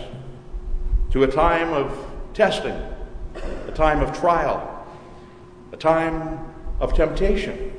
to 1.12 1.24
a 1.24 1.28
time 1.28 1.74
of 1.74 1.98
testing, 2.34 2.80
a 3.68 3.72
time 3.74 4.02
of 4.02 4.18
trial, 4.18 4.86
a 5.72 5.78
time 5.78 6.40
of 6.80 6.94
temptation. 6.94 7.72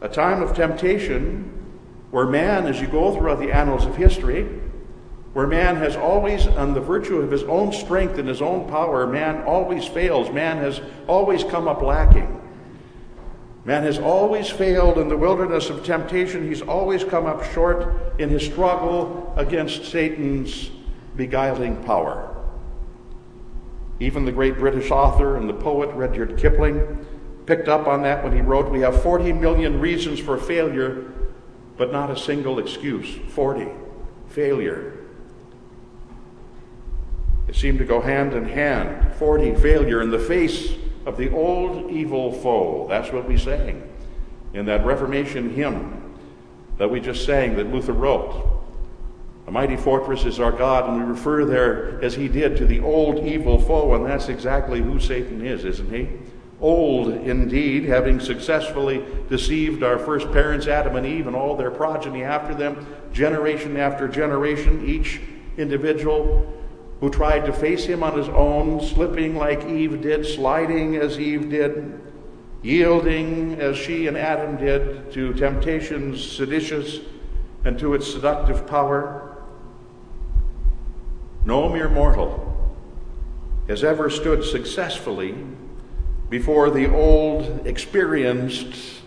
A 0.00 0.08
time 0.08 0.42
of 0.42 0.54
temptation 0.54 1.50
where 2.10 2.26
man, 2.26 2.66
as 2.66 2.80
you 2.80 2.86
go 2.86 3.14
throughout 3.14 3.38
the 3.38 3.52
annals 3.52 3.86
of 3.86 3.96
history, 3.96 4.44
where 5.32 5.46
man 5.46 5.76
has 5.76 5.96
always, 5.96 6.46
on 6.46 6.74
the 6.74 6.80
virtue 6.80 7.18
of 7.18 7.30
his 7.30 7.42
own 7.44 7.72
strength 7.72 8.18
and 8.18 8.28
his 8.28 8.40
own 8.40 8.68
power, 8.68 9.06
man 9.06 9.42
always 9.44 9.86
fails. 9.86 10.30
Man 10.30 10.58
has 10.58 10.80
always 11.08 11.42
come 11.42 11.66
up 11.66 11.82
lacking. 11.82 12.40
Man 13.64 13.82
has 13.84 13.98
always 13.98 14.50
failed 14.50 14.98
in 14.98 15.08
the 15.08 15.16
wilderness 15.16 15.70
of 15.70 15.84
temptation. 15.84 16.46
He's 16.46 16.60
always 16.60 17.02
come 17.02 17.24
up 17.24 17.42
short 17.52 18.20
in 18.20 18.28
his 18.28 18.44
struggle 18.44 19.32
against 19.36 19.86
Satan's 19.86 20.70
beguiling 21.16 21.82
power. 21.84 22.30
Even 24.00 24.26
the 24.26 24.32
great 24.32 24.58
British 24.58 24.90
author 24.90 25.36
and 25.36 25.48
the 25.48 25.54
poet 25.54 25.88
Rudyard 25.94 26.36
Kipling 26.36 27.06
picked 27.46 27.68
up 27.68 27.86
on 27.86 28.02
that 28.02 28.22
when 28.22 28.34
he 28.34 28.42
wrote, 28.42 28.70
We 28.70 28.80
have 28.80 29.02
40 29.02 29.32
million 29.32 29.80
reasons 29.80 30.18
for 30.18 30.36
failure, 30.36 31.12
but 31.78 31.90
not 31.90 32.10
a 32.10 32.16
single 32.16 32.58
excuse. 32.58 33.16
40. 33.30 33.68
Failure. 34.28 34.98
It 37.48 37.54
seemed 37.54 37.78
to 37.78 37.84
go 37.86 38.00
hand 38.00 38.34
in 38.34 38.46
hand. 38.46 39.14
40. 39.14 39.54
Failure 39.54 40.02
in 40.02 40.10
the 40.10 40.18
face 40.18 40.74
of 41.06 41.16
the 41.16 41.30
old 41.32 41.90
evil 41.90 42.32
foe. 42.32 42.86
That's 42.88 43.12
what 43.12 43.28
we 43.28 43.36
sang 43.36 43.82
in 44.52 44.66
that 44.66 44.84
Reformation 44.84 45.54
hymn 45.54 46.00
that 46.78 46.90
we 46.90 47.00
just 47.00 47.24
sang 47.24 47.56
that 47.56 47.72
Luther 47.72 47.92
wrote. 47.92 48.50
A 49.46 49.50
mighty 49.50 49.76
fortress 49.76 50.24
is 50.24 50.40
our 50.40 50.52
God, 50.52 50.88
and 50.88 50.98
we 50.98 51.04
refer 51.04 51.44
there, 51.44 52.02
as 52.02 52.14
he 52.14 52.28
did, 52.28 52.56
to 52.56 52.66
the 52.66 52.80
old 52.80 53.24
evil 53.26 53.60
foe, 53.60 53.94
and 53.94 54.06
that's 54.06 54.28
exactly 54.28 54.80
who 54.80 54.98
Satan 54.98 55.44
is, 55.44 55.64
isn't 55.64 55.90
he? 55.90 56.08
Old 56.60 57.08
indeed, 57.08 57.84
having 57.84 58.20
successfully 58.20 59.04
deceived 59.28 59.82
our 59.82 59.98
first 59.98 60.32
parents, 60.32 60.66
Adam 60.66 60.96
and 60.96 61.06
Eve, 61.06 61.26
and 61.26 61.36
all 61.36 61.56
their 61.56 61.70
progeny 61.70 62.22
after 62.22 62.54
them, 62.54 62.86
generation 63.12 63.76
after 63.76 64.08
generation, 64.08 64.88
each 64.88 65.20
individual 65.58 66.50
who 67.04 67.10
tried 67.10 67.44
to 67.44 67.52
face 67.52 67.84
him 67.84 68.02
on 68.02 68.16
his 68.16 68.30
own, 68.30 68.80
slipping 68.80 69.36
like 69.36 69.62
Eve 69.66 70.00
did, 70.00 70.24
sliding 70.24 70.96
as 70.96 71.20
Eve 71.20 71.50
did, 71.50 72.00
yielding 72.62 73.60
as 73.60 73.76
she 73.76 74.06
and 74.06 74.16
Adam 74.16 74.56
did 74.56 75.12
to 75.12 75.34
temptations 75.34 76.24
seditious 76.26 77.00
and 77.62 77.78
to 77.78 77.92
its 77.92 78.10
seductive 78.10 78.66
power. 78.66 79.36
No 81.44 81.68
mere 81.68 81.90
mortal 81.90 82.74
has 83.68 83.84
ever 83.84 84.08
stood 84.08 84.42
successfully 84.42 85.34
before 86.30 86.70
the 86.70 86.90
old, 86.90 87.66
experienced 87.66 89.02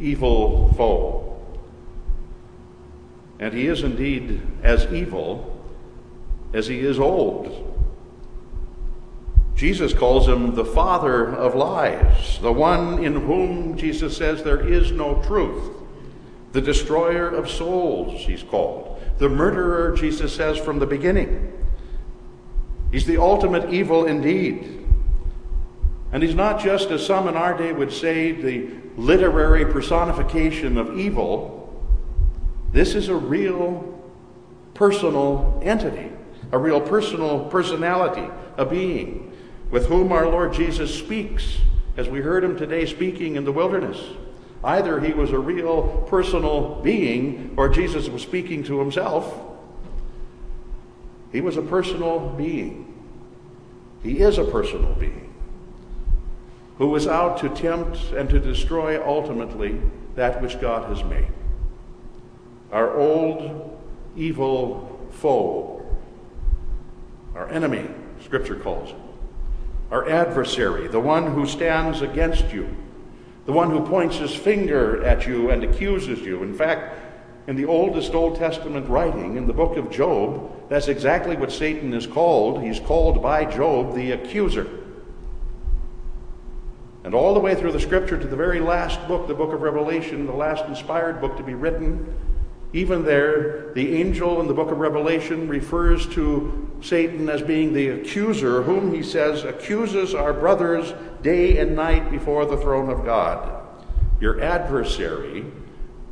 evil 0.00 0.72
foe. 0.72 1.40
And 3.38 3.54
he 3.54 3.68
is 3.68 3.84
indeed 3.84 4.42
as 4.64 4.92
evil 4.92 5.55
as 6.52 6.66
he 6.66 6.80
is 6.80 6.98
old. 6.98 7.62
Jesus 9.54 9.94
calls 9.94 10.28
him 10.28 10.54
the 10.54 10.64
father 10.64 11.34
of 11.34 11.54
lies, 11.54 12.38
the 12.40 12.52
one 12.52 13.02
in 13.02 13.14
whom 13.14 13.76
Jesus 13.76 14.16
says 14.16 14.42
there 14.42 14.66
is 14.66 14.92
no 14.92 15.22
truth, 15.22 15.72
the 16.52 16.60
destroyer 16.60 17.28
of 17.28 17.50
souls, 17.50 18.20
he's 18.26 18.42
called, 18.42 19.02
the 19.18 19.28
murderer, 19.28 19.96
Jesus 19.96 20.34
says 20.34 20.58
from 20.58 20.78
the 20.78 20.86
beginning. 20.86 21.52
He's 22.92 23.06
the 23.06 23.16
ultimate 23.16 23.72
evil 23.72 24.04
indeed. 24.04 24.86
And 26.12 26.22
he's 26.22 26.34
not 26.34 26.60
just, 26.60 26.90
as 26.90 27.04
some 27.04 27.26
in 27.26 27.36
our 27.36 27.56
day 27.56 27.72
would 27.72 27.92
say, 27.92 28.32
the 28.32 28.68
literary 28.96 29.64
personification 29.66 30.78
of 30.78 30.98
evil. 30.98 31.84
This 32.72 32.94
is 32.94 33.08
a 33.08 33.14
real 33.14 34.00
personal 34.74 35.60
entity, 35.64 36.10
a 36.52 36.58
real 36.58 36.80
personal 36.80 37.46
personality, 37.46 38.28
a 38.56 38.64
being 38.64 39.32
with 39.70 39.86
whom 39.86 40.12
our 40.12 40.28
Lord 40.28 40.52
Jesus 40.52 40.96
speaks, 40.96 41.58
as 41.96 42.08
we 42.08 42.20
heard 42.20 42.44
him 42.44 42.56
today 42.56 42.86
speaking 42.86 43.36
in 43.36 43.44
the 43.44 43.52
wilderness. 43.52 44.00
Either 44.62 45.00
he 45.00 45.12
was 45.12 45.32
a 45.32 45.38
real 45.38 46.06
personal 46.08 46.80
being 46.82 47.54
or 47.56 47.68
Jesus 47.68 48.08
was 48.08 48.22
speaking 48.22 48.64
to 48.64 48.78
himself. 48.78 49.38
He 51.32 51.40
was 51.40 51.56
a 51.56 51.62
personal 51.62 52.30
being. 52.30 52.94
He 54.02 54.20
is 54.20 54.38
a 54.38 54.44
personal 54.44 54.94
being 54.94 55.26
who 56.78 56.88
was 56.88 57.06
out 57.06 57.38
to 57.38 57.48
tempt 57.48 57.98
and 58.12 58.28
to 58.28 58.38
destroy 58.38 59.02
ultimately 59.04 59.80
that 60.14 60.40
which 60.42 60.60
God 60.60 60.88
has 60.88 61.02
made. 61.04 61.28
Our 62.70 62.96
old 62.96 63.78
evil 64.16 65.08
foe, 65.12 65.75
our 67.36 67.48
enemy, 67.50 67.88
Scripture 68.24 68.56
calls 68.56 68.90
it, 68.90 68.96
our 69.90 70.08
adversary, 70.08 70.88
the 70.88 71.00
one 71.00 71.32
who 71.32 71.46
stands 71.46 72.00
against 72.00 72.52
you, 72.52 72.74
the 73.44 73.52
one 73.52 73.70
who 73.70 73.86
points 73.86 74.16
his 74.16 74.34
finger 74.34 75.04
at 75.04 75.26
you 75.26 75.50
and 75.50 75.62
accuses 75.62 76.20
you. 76.20 76.42
In 76.42 76.54
fact, 76.54 76.98
in 77.46 77.54
the 77.54 77.66
oldest 77.66 78.12
Old 78.12 78.36
Testament 78.36 78.88
writing, 78.88 79.36
in 79.36 79.46
the 79.46 79.52
book 79.52 79.76
of 79.76 79.90
Job, 79.90 80.68
that's 80.68 80.88
exactly 80.88 81.36
what 81.36 81.52
Satan 81.52 81.94
is 81.94 82.06
called. 82.06 82.62
He's 82.62 82.80
called 82.80 83.22
by 83.22 83.44
Job 83.44 83.94
the 83.94 84.12
accuser. 84.12 84.66
And 87.04 87.14
all 87.14 87.34
the 87.34 87.40
way 87.40 87.54
through 87.54 87.70
the 87.70 87.78
scripture 87.78 88.18
to 88.18 88.26
the 88.26 88.34
very 88.34 88.58
last 88.58 89.06
book, 89.06 89.28
the 89.28 89.34
book 89.34 89.52
of 89.52 89.62
Revelation, 89.62 90.26
the 90.26 90.32
last 90.32 90.64
inspired 90.64 91.20
book 91.20 91.36
to 91.36 91.44
be 91.44 91.54
written, 91.54 92.12
even 92.72 93.04
there, 93.04 93.72
the 93.74 93.96
angel 93.96 94.40
in 94.40 94.48
the 94.48 94.54
book 94.54 94.70
of 94.70 94.78
Revelation 94.78 95.48
refers 95.48 96.06
to 96.08 96.68
Satan 96.82 97.28
as 97.28 97.42
being 97.42 97.72
the 97.72 97.88
accuser, 97.88 98.62
whom 98.62 98.92
he 98.92 99.02
says 99.02 99.44
accuses 99.44 100.14
our 100.14 100.32
brothers 100.32 100.92
day 101.22 101.58
and 101.58 101.74
night 101.74 102.10
before 102.10 102.44
the 102.44 102.56
throne 102.56 102.90
of 102.90 103.04
God. 103.04 103.62
Your 104.20 104.40
adversary, 104.40 105.44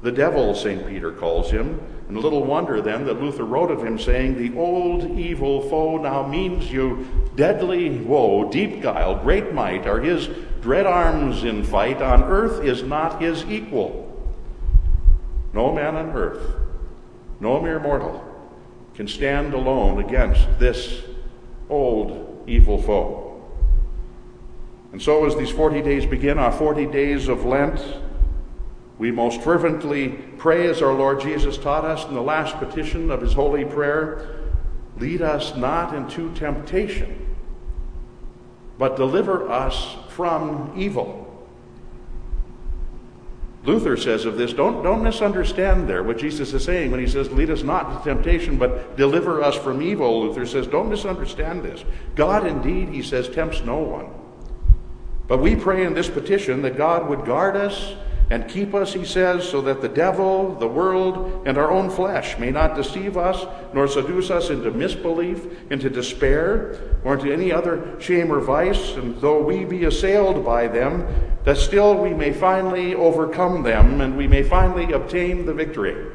the 0.03 0.13
devil, 0.13 0.55
St. 0.55 0.87
Peter 0.87 1.13
calls 1.13 1.51
him. 1.51 1.81
And 2.09 2.19
little 2.19 2.45
wonder 2.45 2.83
then 2.83 3.07
that 3.07 3.21
Luther 3.23 3.45
wrote 3.45 3.71
of 3.71 3.83
him, 3.83 3.99
saying, 3.99 4.37
The 4.37 4.55
old 4.59 5.19
evil 5.19 5.69
foe 5.71 5.97
now 5.97 6.27
means 6.27 6.71
you 6.71 7.07
deadly 7.35 7.99
woe, 8.01 8.51
deep 8.51 8.83
guile, 8.83 9.17
great 9.17 9.55
might 9.55 9.87
are 9.87 10.01
his 10.01 10.29
dread 10.61 10.85
arms 10.85 11.45
in 11.45 11.65
fight. 11.65 12.03
On 12.03 12.23
earth 12.25 12.63
is 12.63 12.83
not 12.83 13.23
his 13.23 13.45
equal. 13.47 14.04
No 15.55 15.73
man 15.73 15.95
on 15.95 16.11
earth, 16.11 16.57
no 17.39 17.61
mere 17.61 17.79
mortal, 17.79 18.23
can 18.95 19.07
stand 19.07 19.55
alone 19.55 20.03
against 20.05 20.59
this 20.59 21.03
old 21.71 22.45
evil 22.49 22.83
foe. 22.83 23.41
And 24.93 25.01
so, 25.01 25.25
as 25.27 25.37
these 25.37 25.51
40 25.51 25.81
days 25.83 26.07
begin, 26.07 26.39
our 26.39 26.53
40 26.53 26.87
days 26.87 27.29
of 27.29 27.45
Lent, 27.45 27.81
we 28.99 29.13
most 29.13 29.43
fervently 29.43 30.09
pray 30.39 30.67
as 30.69 30.83
our 30.83 30.93
Lord 30.93 31.21
Jesus 31.21 31.57
taught 31.57 31.85
us 31.85 32.05
in 32.05 32.15
the 32.15 32.23
last 32.23 32.57
petition 32.59 33.11
of 33.11 33.21
his 33.21 33.33
holy 33.33 33.65
prayer 33.65 34.41
lead 34.99 35.23
us 35.23 35.57
not 35.57 35.95
into 35.95 36.33
temptation, 36.35 37.37
but 38.79 38.97
deliver 38.97 39.51
us 39.51 39.97
from 40.09 40.73
evil. 40.77 41.24
Luther 43.65 43.97
says 43.97 44.27
of 44.27 44.37
this, 44.37 44.53
don't, 44.53 44.83
don't 44.83 45.03
misunderstand 45.03 45.89
there 45.89 46.03
what 46.03 46.19
Jesus 46.19 46.53
is 46.53 46.65
saying 46.65 46.91
when 46.91 47.01
he 47.01 47.07
says, 47.07 47.31
lead 47.33 47.51
us 47.51 47.63
not 47.63 48.05
to 48.05 48.15
temptation, 48.15 48.59
but 48.59 48.97
deliver 48.97 49.43
us 49.43 49.57
from 49.57 49.81
evil. 49.81 50.23
Luther 50.23 50.45
says, 50.45 50.67
don't 50.67 50.91
misunderstand 50.91 51.63
this. 51.63 51.83
God 52.15 52.47
indeed, 52.47 52.91
he 52.91 53.03
says, 53.03 53.29
tempts 53.29 53.63
no 53.63 53.79
one. 53.79 54.11
But 55.27 55.39
we 55.39 55.57
pray 55.57 55.85
in 55.85 55.95
this 55.95 56.11
petition 56.11 56.61
that 56.63 56.77
God 56.77 57.09
would 57.09 57.25
guard 57.25 57.57
us 57.57 57.95
and 58.31 58.49
keep 58.49 58.75
us, 58.75 58.95
he 58.95 59.05
says, 59.05 59.47
so 59.47 59.61
that 59.63 59.83
the 59.83 59.89
devil, 59.89 60.55
the 60.55 60.67
world, 60.67 61.43
and 61.47 61.59
our 61.59 61.71
own 61.71 61.91
flesh 61.91 62.39
may 62.39 62.51
not 62.51 62.75
deceive 62.75 63.19
us 63.19 63.45
nor 63.75 63.87
seduce 63.87 64.31
us 64.31 64.49
into 64.49 64.71
misbelief, 64.71 65.47
into 65.71 65.91
despair, 65.91 66.99
or 67.05 67.15
into 67.15 67.31
any 67.31 67.53
other 67.53 68.01
shame 68.01 68.33
or 68.33 68.41
vice. 68.41 68.95
And 68.95 69.21
though 69.21 69.43
we 69.43 69.67
be 69.67 69.85
assailed 69.85 70.45
by 70.45 70.69
them, 70.69 71.07
that 71.45 71.59
still 71.59 71.95
we 71.95 72.15
may 72.15 72.33
finally 72.33 72.95
overcome 72.95 73.63
them 73.63 74.01
and 74.01 74.17
we 74.17 74.27
may 74.27 74.43
finally 74.43 74.93
obtain 74.93 75.45
the 75.45 75.53
victory. 75.53 76.11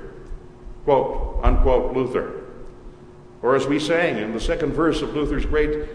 Quote, 0.85 1.39
unquote, 1.43 1.95
Luther. 1.95 2.43
Or 3.43 3.55
as 3.55 3.67
we 3.67 3.79
sang 3.79 4.17
in 4.17 4.33
the 4.33 4.41
second 4.41 4.73
verse 4.73 5.03
of 5.03 5.15
Luther's 5.15 5.45
great 5.45 5.87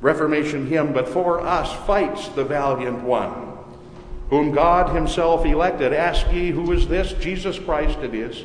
Reformation 0.00 0.66
hymn, 0.66 0.94
but 0.94 1.06
for 1.06 1.42
us 1.42 1.70
fights 1.86 2.28
the 2.28 2.42
valiant 2.42 3.02
one 3.02 3.49
whom 4.30 4.52
God 4.52 4.94
himself 4.94 5.44
elected. 5.44 5.92
Ask 5.92 6.32
ye, 6.32 6.50
who 6.50 6.72
is 6.72 6.86
this? 6.86 7.12
Jesus 7.14 7.58
Christ 7.58 7.98
it 7.98 8.14
is, 8.14 8.44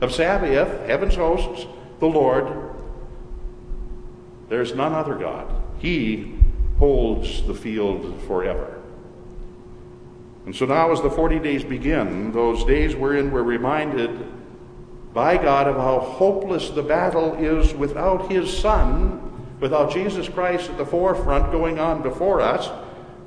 of 0.00 0.12
Sabaoth, 0.12 0.86
heaven's 0.86 1.14
hosts, 1.14 1.66
the 2.00 2.06
Lord. 2.06 2.74
There's 4.48 4.74
none 4.74 4.92
other 4.92 5.14
God. 5.14 5.52
He 5.78 6.34
holds 6.78 7.46
the 7.46 7.54
field 7.54 8.22
forever. 8.26 8.82
And 10.46 10.54
so 10.54 10.64
now, 10.64 10.92
as 10.92 11.02
the 11.02 11.10
40 11.10 11.40
days 11.40 11.64
begin, 11.64 12.32
those 12.32 12.64
days 12.64 12.94
wherein 12.94 13.30
we're 13.30 13.42
reminded 13.42 14.32
by 15.12 15.36
God 15.36 15.66
of 15.66 15.76
how 15.76 15.98
hopeless 15.98 16.70
the 16.70 16.82
battle 16.82 17.34
is 17.34 17.74
without 17.74 18.30
His 18.30 18.56
Son, 18.56 19.48
without 19.60 19.92
Jesus 19.92 20.28
Christ 20.28 20.70
at 20.70 20.78
the 20.78 20.86
forefront 20.86 21.50
going 21.50 21.78
on 21.78 22.02
before 22.02 22.40
us, 22.40 22.70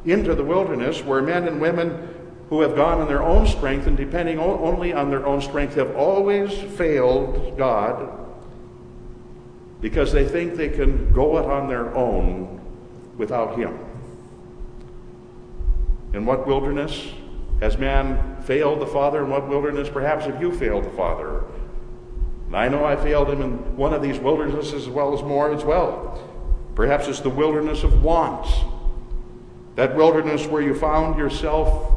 into 0.05 0.35
the 0.35 0.43
wilderness 0.43 1.03
where 1.03 1.21
men 1.21 1.47
and 1.47 1.59
women 1.59 2.15
who 2.49 2.61
have 2.61 2.75
gone 2.75 3.01
in 3.01 3.07
their 3.07 3.21
own 3.21 3.45
strength 3.45 3.85
and 3.85 3.95
depending 3.95 4.39
only 4.39 4.93
on 4.93 5.09
their 5.09 5.25
own 5.25 5.41
strength 5.41 5.75
have 5.75 5.95
always 5.95 6.51
failed 6.77 7.57
God 7.57 8.15
because 9.81 10.11
they 10.11 10.27
think 10.27 10.55
they 10.55 10.69
can 10.69 11.11
go 11.13 11.37
it 11.37 11.45
on 11.45 11.67
their 11.69 11.93
own 11.95 12.59
without 13.17 13.57
Him. 13.57 13.77
In 16.13 16.25
what 16.25 16.47
wilderness 16.47 17.11
has 17.61 17.77
man 17.77 18.41
failed 18.43 18.79
the 18.79 18.87
Father? 18.87 19.23
In 19.23 19.29
what 19.29 19.47
wilderness 19.47 19.89
perhaps 19.89 20.25
have 20.25 20.41
you 20.41 20.51
failed 20.51 20.85
the 20.85 20.89
Father? 20.91 21.43
And 22.47 22.55
I 22.55 22.67
know 22.67 22.83
I 22.83 22.95
failed 22.95 23.29
him 23.29 23.41
in 23.41 23.77
one 23.77 23.93
of 23.93 24.01
these 24.01 24.17
wildernesses 24.17 24.73
as 24.73 24.89
well 24.89 25.13
as 25.13 25.21
more 25.21 25.51
as 25.53 25.63
well. 25.63 26.19
Perhaps 26.73 27.07
it's 27.07 27.19
the 27.19 27.29
wilderness 27.29 27.83
of 27.83 28.01
wants. 28.01 28.51
That 29.79 29.95
wilderness 29.95 30.45
where 30.45 30.61
you 30.61 30.75
found 30.75 31.17
yourself 31.17 31.89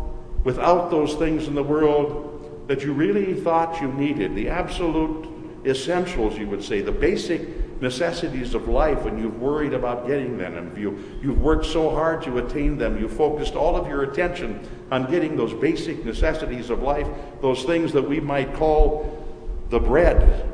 without 0.44 0.88
those 0.92 1.16
things 1.16 1.48
in 1.48 1.56
the 1.56 1.64
world 1.64 2.68
that 2.68 2.84
you 2.84 2.92
really 2.92 3.34
thought 3.34 3.80
you 3.80 3.92
needed, 3.92 4.36
the 4.36 4.50
absolute 4.50 5.28
essentials, 5.66 6.38
you 6.38 6.46
would 6.46 6.62
say, 6.62 6.80
the 6.80 6.92
basic 6.92 7.82
necessities 7.82 8.54
of 8.54 8.68
life, 8.68 9.04
and 9.06 9.18
you've 9.18 9.40
worried 9.40 9.72
about 9.72 10.06
getting 10.06 10.38
them, 10.38 10.56
and 10.56 10.78
you, 10.78 10.96
you've 11.20 11.42
worked 11.42 11.66
so 11.66 11.90
hard 11.90 12.22
to 12.22 12.38
attain 12.38 12.78
them, 12.78 13.00
you 13.00 13.08
focused 13.08 13.56
all 13.56 13.74
of 13.74 13.88
your 13.88 14.04
attention 14.04 14.64
on 14.92 15.10
getting 15.10 15.36
those 15.36 15.52
basic 15.52 16.04
necessities 16.04 16.70
of 16.70 16.82
life, 16.82 17.08
those 17.40 17.64
things 17.64 17.92
that 17.92 18.08
we 18.08 18.20
might 18.20 18.54
call 18.54 19.26
the 19.70 19.80
bread. 19.80 20.48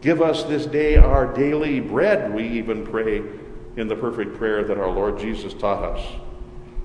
Give 0.00 0.22
us 0.22 0.44
this 0.44 0.64
day 0.64 0.96
our 0.96 1.34
daily 1.34 1.80
bread, 1.80 2.32
we 2.32 2.48
even 2.48 2.86
pray 2.86 3.18
in 3.76 3.88
the 3.88 3.94
perfect 3.94 4.38
prayer 4.38 4.64
that 4.64 4.78
our 4.78 4.90
Lord 4.90 5.18
Jesus 5.18 5.52
taught 5.52 5.84
us. 5.84 6.29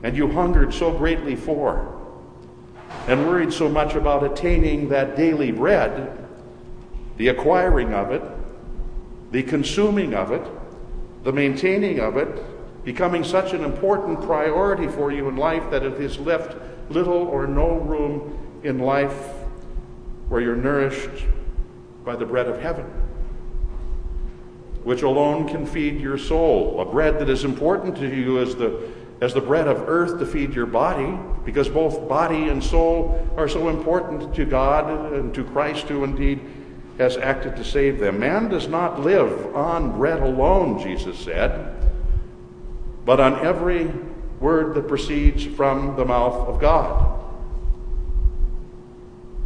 And 0.05 0.15
you 0.15 0.31
hungered 0.31 0.71
so 0.71 0.95
greatly 0.95 1.35
for, 1.35 1.99
and 3.07 3.25
worried 3.25 3.51
so 3.51 3.67
much 3.67 3.95
about 3.95 4.23
attaining 4.23 4.89
that 4.89 5.17
daily 5.17 5.51
bread 5.51 6.15
the 7.17 7.29
acquiring 7.29 7.91
of 7.91 8.11
it, 8.11 8.21
the 9.31 9.41
consuming 9.41 10.13
of 10.13 10.31
it, 10.31 10.45
the 11.23 11.31
maintaining 11.31 11.99
of 11.99 12.17
it, 12.17 12.85
becoming 12.85 13.23
such 13.23 13.53
an 13.53 13.63
important 13.63 14.21
priority 14.21 14.87
for 14.87 15.11
you 15.11 15.27
in 15.27 15.37
life 15.37 15.71
that 15.71 15.81
it 15.81 15.99
has 15.99 16.19
left 16.19 16.55
little 16.91 17.23
or 17.23 17.47
no 17.47 17.73
room 17.79 18.61
in 18.63 18.77
life 18.77 19.17
where 20.29 20.39
you're 20.39 20.55
nourished 20.55 21.25
by 22.03 22.15
the 22.15 22.25
bread 22.27 22.45
of 22.45 22.61
heaven, 22.61 22.85
which 24.83 25.01
alone 25.01 25.47
can 25.47 25.65
feed 25.65 25.99
your 25.99 26.19
soul. 26.19 26.79
A 26.79 26.85
bread 26.85 27.17
that 27.17 27.27
is 27.27 27.43
important 27.43 27.97
to 27.97 28.07
you 28.07 28.37
as 28.37 28.55
the, 28.55 28.93
as 29.21 29.33
the 29.33 29.41
bread 29.41 29.67
of 29.67 29.87
earth 29.87 30.19
to 30.19 30.25
feed 30.25 30.53
your 30.53 30.65
body, 30.65 31.17
because 31.45 31.69
both 31.69 32.07
body 32.09 32.49
and 32.49 32.63
soul 32.63 33.27
are 33.37 33.47
so 33.47 33.69
important 33.69 34.35
to 34.35 34.45
God 34.45 35.13
and 35.13 35.33
to 35.33 35.43
Christ, 35.43 35.87
who 35.87 36.03
indeed 36.03 36.41
has 36.97 37.17
acted 37.17 37.55
to 37.57 37.63
save 37.63 37.99
them. 37.99 38.19
Man 38.19 38.49
does 38.49 38.67
not 38.67 39.01
live 39.01 39.55
on 39.55 39.97
bread 39.97 40.21
alone, 40.21 40.79
Jesus 40.81 41.17
said, 41.17 41.75
but 43.05 43.19
on 43.19 43.45
every 43.45 43.91
word 44.39 44.73
that 44.75 44.87
proceeds 44.87 45.45
from 45.45 45.95
the 45.95 46.05
mouth 46.05 46.47
of 46.47 46.59
God. 46.59 47.13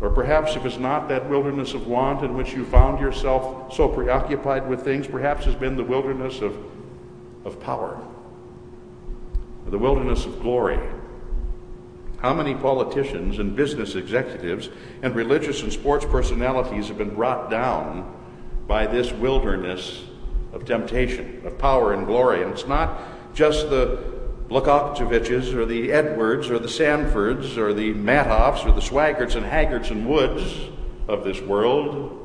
Or 0.02 0.10
perhaps 0.10 0.56
if 0.56 0.66
it's 0.66 0.78
not 0.78 1.10
that 1.10 1.30
wilderness 1.30 1.74
of 1.74 1.88
want 1.88 2.24
in 2.24 2.36
which 2.36 2.54
you 2.54 2.66
found 2.66 3.00
yourself 3.00 3.74
so 3.74 3.90
preoccupied 3.90 4.68
with 4.68 4.84
things, 4.84 5.08
perhaps 5.08 5.46
it's 5.46 5.60
been 5.60 5.76
the 5.76 5.84
wilderness 5.84 6.40
of, 6.42 6.58
of 7.44 7.60
power, 7.60 8.02
the 9.70 9.78
wilderness 9.78 10.26
of 10.26 10.42
glory. 10.42 10.80
How 12.22 12.34
many 12.34 12.54
politicians 12.54 13.40
and 13.40 13.56
business 13.56 13.96
executives 13.96 14.70
and 15.02 15.16
religious 15.16 15.64
and 15.64 15.72
sports 15.72 16.06
personalities 16.06 16.90
have 16.90 16.98
been 16.98 17.16
brought 17.16 17.50
down 17.50 18.14
by 18.68 18.88
this 18.88 19.12
wilderness 19.14 20.04
of 20.52 20.66
temptation, 20.66 21.42
of 21.46 21.58
power 21.58 21.94
and 21.94 22.06
glory? 22.06 22.44
And 22.44 22.52
it's 22.52 22.68
not 22.68 23.00
just 23.34 23.70
the 23.70 24.04
Blagojevich's 24.50 25.54
or 25.54 25.66
the 25.66 25.92
Edwards 25.94 26.50
or 26.50 26.60
the 26.60 26.68
Sanfords 26.68 27.58
or 27.58 27.74
the 27.74 27.94
Madoffs 27.94 28.66
or 28.66 28.72
the 28.72 28.82
Swaggarts 28.82 29.36
and 29.36 29.46
Haggards 29.46 29.92
and 29.92 30.10
Woods 30.10 30.56
of 31.08 31.24
this 31.24 31.40
world 31.40 32.16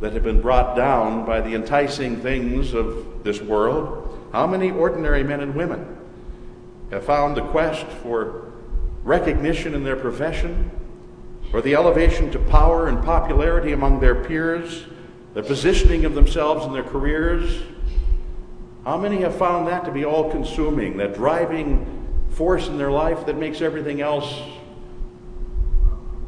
that 0.00 0.12
have 0.12 0.22
been 0.22 0.40
brought 0.40 0.76
down 0.76 1.26
by 1.26 1.40
the 1.40 1.54
enticing 1.54 2.20
things 2.20 2.72
of 2.72 3.22
this 3.24 3.40
world. 3.42 4.28
How 4.32 4.46
many 4.46 4.70
ordinary 4.70 5.24
men 5.24 5.40
and 5.40 5.54
women 5.54 5.97
have 6.90 7.04
found 7.04 7.36
the 7.36 7.42
quest 7.42 7.86
for 7.86 8.52
recognition 9.04 9.74
in 9.74 9.84
their 9.84 9.96
profession, 9.96 10.70
or 11.52 11.62
the 11.62 11.74
elevation 11.74 12.30
to 12.30 12.38
power 12.38 12.88
and 12.88 13.02
popularity 13.04 13.72
among 13.72 14.00
their 14.00 14.14
peers, 14.24 14.84
the 15.34 15.42
positioning 15.42 16.04
of 16.04 16.14
themselves 16.14 16.66
in 16.66 16.72
their 16.72 16.82
careers. 16.82 17.62
How 18.84 18.98
many 18.98 19.20
have 19.22 19.36
found 19.36 19.66
that 19.68 19.84
to 19.84 19.90
be 19.90 20.04
all 20.04 20.30
consuming, 20.30 20.96
that 20.98 21.14
driving 21.14 22.26
force 22.30 22.68
in 22.68 22.78
their 22.78 22.90
life 22.90 23.26
that 23.26 23.36
makes 23.36 23.60
everything 23.60 24.00
else 24.00 24.40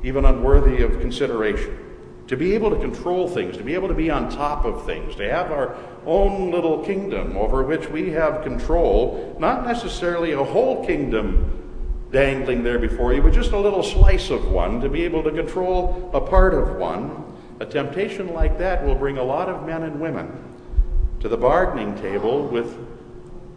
even 0.03 0.25
unworthy 0.25 0.83
of 0.83 1.01
consideration? 1.01 1.90
To 2.31 2.37
be 2.37 2.55
able 2.55 2.71
to 2.71 2.77
control 2.77 3.27
things, 3.27 3.57
to 3.57 3.65
be 3.65 3.75
able 3.75 3.89
to 3.89 3.95
be 3.95 4.09
on 4.09 4.31
top 4.31 4.65
of 4.65 4.87
things, 4.87 5.17
to 5.17 5.29
have 5.29 5.51
our 5.51 5.75
own 6.07 6.53
little 6.53 6.85
kingdom 6.85 7.37
over 7.37 7.65
which 7.65 7.89
we 7.89 8.11
have 8.11 8.45
control, 8.45 9.37
not 9.41 9.67
necessarily 9.67 10.31
a 10.31 10.45
whole 10.45 10.87
kingdom 10.87 11.51
dangling 12.13 12.63
there 12.63 12.79
before 12.79 13.13
you, 13.13 13.21
but 13.21 13.33
just 13.33 13.51
a 13.51 13.59
little 13.59 13.83
slice 13.83 14.31
of 14.31 14.49
one 14.49 14.81
to 14.81 14.89
be 14.89 15.03
able 15.03 15.25
to 15.25 15.33
control 15.33 16.09
a 16.15 16.21
part 16.21 16.55
of 16.55 16.77
one. 16.77 17.25
A 17.59 17.67
temptation 17.67 18.33
like 18.33 18.59
that 18.59 18.87
will 18.87 18.95
bring 18.95 19.19
a 19.19 19.25
lot 19.25 19.49
of 19.49 19.67
men 19.67 19.83
and 19.83 20.01
women 20.01 20.33
to 21.19 21.29
the 21.29 21.37
bargaining 21.37 22.01
table 22.01 22.47
with 22.47 22.79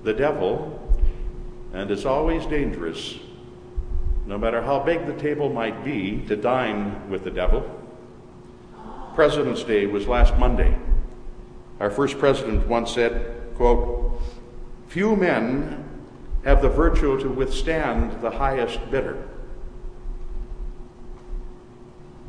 the 0.03 0.15
devil, 0.15 0.81
and 1.73 1.91
it's 1.91 2.05
always 2.05 2.43
dangerous, 2.47 3.19
no 4.25 4.39
matter 4.39 4.63
how 4.63 4.79
big 4.79 5.05
the 5.05 5.13
table 5.21 5.47
might 5.47 5.85
be, 5.85 6.25
to 6.25 6.35
dine 6.35 7.07
with 7.07 7.23
the 7.23 7.29
devil. 7.29 7.81
President's 9.15 9.63
Day 9.63 9.85
was 9.85 10.07
last 10.07 10.37
Monday. 10.37 10.75
Our 11.79 11.91
first 11.91 12.17
president 12.17 12.67
once 12.67 12.91
said, 12.91 13.53
quote, 13.55 14.21
Few 14.87 15.15
men 15.15 15.83
have 16.43 16.61
the 16.61 16.69
virtue 16.69 17.19
to 17.19 17.29
withstand 17.29 18.21
the 18.21 18.31
highest 18.31 18.79
bidder. 18.89 19.27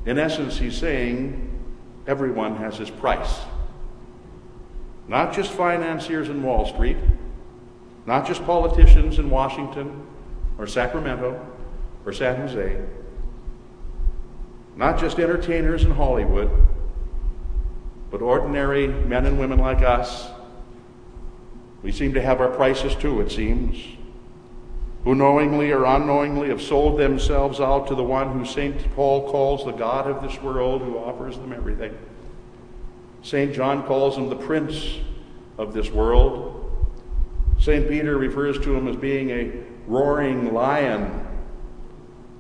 In 0.07 0.19
essence, 0.19 0.59
he's 0.59 0.77
saying 0.77 1.51
everyone 2.07 2.57
has 2.57 2.77
his 2.77 2.91
price. 2.91 3.41
Not 5.09 5.33
just 5.33 5.53
financiers 5.53 6.29
in 6.29 6.43
Wall 6.43 6.67
Street, 6.67 6.97
not 8.07 8.27
just 8.27 8.45
politicians 8.45 9.19
in 9.19 9.31
Washington 9.31 10.07
or 10.59 10.67
Sacramento 10.67 11.45
or 12.05 12.13
San 12.13 12.37
Jose, 12.37 12.83
not 14.77 14.99
just 14.99 15.19
entertainers 15.19 15.85
in 15.85 15.91
Hollywood, 15.91 16.51
but 18.15 18.23
ordinary 18.23 18.87
men 18.87 19.27
and 19.27 19.41
women 19.41 19.59
like 19.59 19.83
us. 19.83 20.31
We 21.83 21.91
seem 21.91 22.15
to 22.15 22.23
have 22.23 22.41
our 22.41 22.49
prices 22.49 22.95
too, 22.95 23.21
it 23.21 23.33
seems 23.33 23.77
who 25.03 25.17
knowingly 25.17 25.73
or 25.73 25.85
unknowingly 25.85 26.49
have 26.49 26.63
sold 26.63 26.97
themselves 26.97 27.59
out 27.59 27.89
to 27.89 27.97
the 27.97 28.05
one 28.05 28.31
who 28.31 28.45
St. 28.45 28.95
Paul 28.95 29.29
calls 29.29 29.65
the 29.65 29.73
God 29.73 30.09
of 30.09 30.23
this 30.23 30.41
world, 30.41 30.81
who 30.83 30.97
offers 30.97 31.37
them 31.37 31.53
everything. 31.53 31.99
St. 33.23 33.53
John 33.53 33.83
calls 33.83 34.17
him 34.17 34.29
the 34.29 34.37
prince 34.37 35.01
of 35.59 35.75
this 35.75 35.91
world. 35.91 36.89
St. 37.59 37.89
Peter 37.89 38.17
refers 38.17 38.61
to 38.61 38.77
him 38.77 38.87
as 38.87 38.95
being 38.95 39.31
a 39.31 39.53
roaring 39.89 40.55
lion 40.55 41.27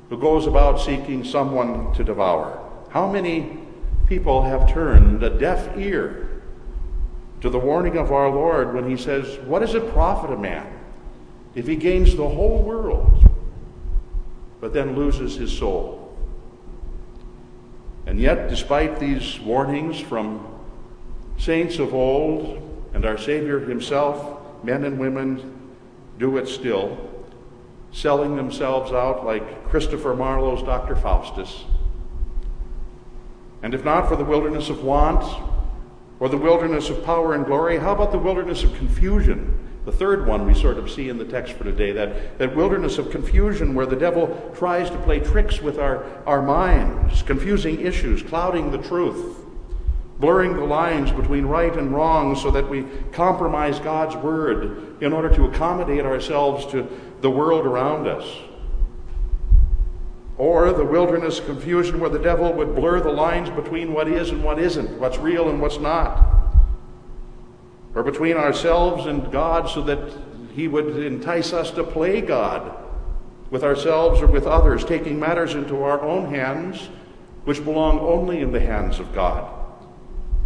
who 0.09 0.21
goes 0.21 0.47
about 0.47 0.81
seeking 0.81 1.25
someone 1.25 1.93
to 1.95 2.05
devour. 2.05 2.61
How 2.91 3.11
many 3.11 3.64
people 4.09 4.43
have 4.43 4.73
turned 4.73 5.23
a 5.23 5.31
deaf 5.31 5.77
ear 5.77 6.43
to 7.41 7.51
the 7.51 7.59
warning 7.59 7.97
of 7.97 8.13
our 8.13 8.31
Lord 8.31 8.75
when 8.75 8.89
he 8.89 8.97
says, 8.97 9.39
What 9.47 9.61
does 9.61 9.75
it 9.75 9.93
profit 9.93 10.31
a 10.31 10.37
man 10.37 10.67
if 11.55 11.67
he 11.67 11.77
gains 11.77 12.17
the 12.17 12.29
whole 12.29 12.63
world 12.63 13.25
but 14.65 14.73
then 14.73 14.97
loses 14.97 15.37
his 15.37 15.53
soul. 15.53 16.17
And 18.07 18.19
yet, 18.19 18.49
despite 18.49 18.99
these 18.99 19.39
warnings 19.41 20.01
from 20.01 20.47
saints 21.37 21.79
of 21.79 21.93
old 21.93 22.89
and 22.95 23.05
our 23.05 23.19
Savior 23.19 23.61
himself, 23.61 24.65
men 24.65 24.85
and 24.85 24.99
women 24.99 25.69
do 26.19 26.39
it 26.39 26.49
still, 26.49 26.97
selling 27.93 28.37
themselves 28.37 28.91
out 28.91 29.27
like 29.27 29.69
Christopher 29.69 30.15
Marlowe's 30.15 30.63
Dr. 30.63 30.97
Faustus. 30.97 31.65
And 33.65 33.75
if 33.75 33.85
not 33.85 34.09
for 34.09 34.15
the 34.15 34.25
wilderness 34.25 34.69
of 34.69 34.85
want 34.85 35.25
or 36.21 36.29
the 36.29 36.37
wilderness 36.37 36.91
of 36.91 37.05
power 37.05 37.35
and 37.35 37.45
glory, 37.45 37.79
how 37.79 37.95
about 37.95 38.13
the 38.13 38.19
wilderness 38.19 38.63
of 38.63 38.75
confusion 38.75 39.65
the 39.85 39.93
third 39.93 40.27
one 40.27 40.47
we 40.47 40.55
sort 40.55 40.79
of 40.79 40.91
see 40.91 41.09
in 41.11 41.19
the 41.19 41.25
text 41.25 41.55
for 41.55 41.65
today 41.65 41.93
that, 41.93 42.39
that 42.39 42.57
wilderness 42.57 42.97
of 42.97 43.11
confusion 43.11 43.75
where 43.75 43.87
the 43.87 43.97
devil 43.97 44.53
tries 44.57 44.89
to 44.89 44.97
play 44.99 45.21
tricks 45.21 45.61
with 45.61 45.79
our, 45.79 46.05
our 46.27 46.41
minds, 46.41 47.23
confusing 47.23 47.81
issues, 47.81 48.23
clouding 48.23 48.71
the 48.71 48.79
truth. 48.79 49.45
blurring 50.19 50.57
the 50.57 50.65
lines 50.65 51.11
between 51.11 51.45
right 51.45 51.77
and 51.77 51.93
wrong 51.93 52.35
so 52.37 52.51
that 52.51 52.67
we 52.69 52.87
compromise 53.13 53.79
God's 53.81 54.17
word 54.17 55.03
in 55.03 55.13
order 55.13 55.29
to 55.35 55.45
accommodate 55.45 56.07
ourselves 56.07 56.65
to 56.67 56.89
the 57.21 57.31
world 57.31 57.67
around 57.67 58.07
us. 58.07 58.25
Or 60.37 60.73
the 60.73 60.85
wilderness 60.85 61.41
confusion 61.41 62.01
where 62.01 62.11
the 62.11 62.19
devil 62.19 62.53
would 62.53 62.75
blur 62.75 63.01
the 63.01 63.13
lines 63.13 63.51
between 63.51 63.93
what 63.93 64.09
is 64.09 64.31
and 64.31 64.43
what 64.43 64.59
isn't, 64.59 64.99
what's 64.99 65.19
real 65.19 65.49
and 65.49 65.61
what's 65.61 65.79
not. 65.79 66.53
Or 67.95 68.03
between 68.03 68.37
ourselves 68.37 69.07
and 69.07 69.31
God 69.31 69.69
so 69.69 69.83
that 69.83 70.13
he 70.55 70.67
would 70.67 70.97
entice 70.97 71.53
us 71.53 71.71
to 71.73 71.85
play 71.85 72.21
God 72.21 72.77
with 73.51 73.63
ourselves 73.63 74.21
or 74.21 74.27
with 74.27 74.47
others, 74.47 74.85
taking 74.85 75.21
matters 75.21 75.55
into 75.55 75.83
our 75.83 76.01
own 76.01 76.35
hands, 76.35 76.89
which 77.45 77.65
belong 77.65 78.01
only 78.01 78.41
in 78.41 78.51
the 78.51 78.61
hands 78.61 78.99
of 78.99 79.15
God. 79.15 79.53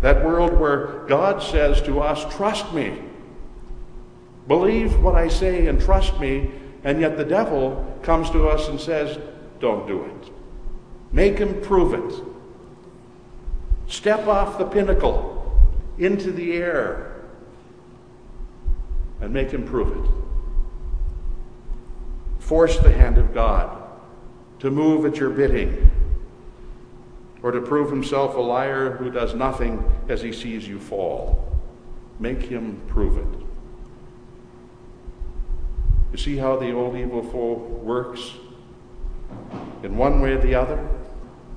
That 0.01 0.24
world 0.24 0.59
where 0.59 1.07
God 1.07 1.43
says 1.43 1.80
to 1.82 2.01
us, 2.01 2.34
Trust 2.36 2.72
me. 2.72 2.99
Believe 4.47 5.01
what 5.03 5.14
I 5.14 5.28
say 5.28 5.66
and 5.66 5.80
trust 5.80 6.18
me. 6.20 6.51
And 6.84 7.01
yet 7.01 7.16
the 7.16 7.24
devil 7.24 7.99
comes 8.03 8.30
to 8.30 8.49
us 8.49 8.68
and 8.68 8.80
says, 8.80 9.18
Don't 9.61 9.86
do 9.86 10.04
it. 10.04 10.32
Make 11.12 11.38
him 11.38 11.61
prove 11.61 11.94
it. 11.94 12.22
Step 13.86 14.26
off 14.26 14.59
the 14.59 14.66
pinnacle 14.66 15.34
into 15.98 16.30
the 16.30 16.52
air 16.52 17.24
and 19.20 19.32
make 19.32 19.50
him 19.50 19.66
prove 19.66 19.96
it. 19.96 20.11
Force 22.38 22.78
the 22.78 22.92
hand 22.92 23.18
of 23.18 23.34
God 23.34 23.82
to 24.61 24.70
move 24.70 25.04
at 25.06 25.16
your 25.16 25.30
bidding 25.30 25.90
or 27.42 27.50
to 27.50 27.61
prove 27.61 27.90
himself 27.90 28.34
a 28.34 28.40
liar 28.40 28.96
who 28.96 29.11
does 29.11 29.34
nothing 29.34 29.84
as 30.09 30.22
he 30.22 30.32
sees 30.32 30.66
you 30.68 30.78
fall. 30.78 31.56
Make 32.18 32.42
him 32.42 32.80
prove 32.88 33.16
it. 33.18 33.46
You 36.12 36.18
see 36.18 36.36
how 36.36 36.56
the 36.56 36.72
old 36.72 36.96
evil 36.96 37.22
foe 37.22 37.54
works? 37.54 38.32
In 39.83 39.97
one 39.97 40.20
way 40.20 40.33
or 40.33 40.41
the 40.41 40.55
other? 40.55 40.89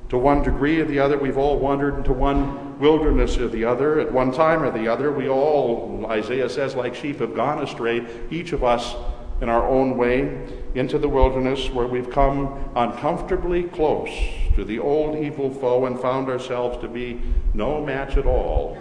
To 0.10 0.18
one 0.18 0.44
degree 0.44 0.82
or 0.82 0.86
the 0.86 1.00
other, 1.00 1.18
we've 1.18 1.38
all 1.38 1.58
wandered 1.58 1.96
into 1.96 2.12
one 2.12 2.78
wilderness 2.80 3.38
or 3.38 3.48
the 3.48 3.64
other. 3.64 4.00
At 4.00 4.12
one 4.12 4.32
time 4.32 4.62
or 4.62 4.70
the 4.70 4.88
other, 4.88 5.12
we 5.12 5.30
all, 5.30 6.06
Isaiah 6.10 6.50
says, 6.50 6.76
like 6.76 6.96
sheep 6.96 7.20
have 7.20 7.34
gone 7.34 7.64
astray, 7.64 8.06
each 8.30 8.52
of 8.52 8.64
us 8.64 8.96
in 9.40 9.50
our 9.50 9.68
own 9.68 9.98
way, 9.98 10.48
into 10.76 11.00
the 11.00 11.10
wilderness 11.10 11.70
where 11.70 11.88
we've 11.88 12.10
come 12.10 12.72
uncomfortably 12.76 13.64
close 13.64 14.10
to 14.56 14.64
the 14.64 14.80
old 14.80 15.18
evil 15.18 15.50
foe 15.50 15.86
and 15.86 16.00
found 16.00 16.30
ourselves 16.30 16.78
to 16.80 16.88
be 16.88 17.22
no 17.54 17.84
match 17.84 18.18
at 18.18 18.26
all 18.26 18.78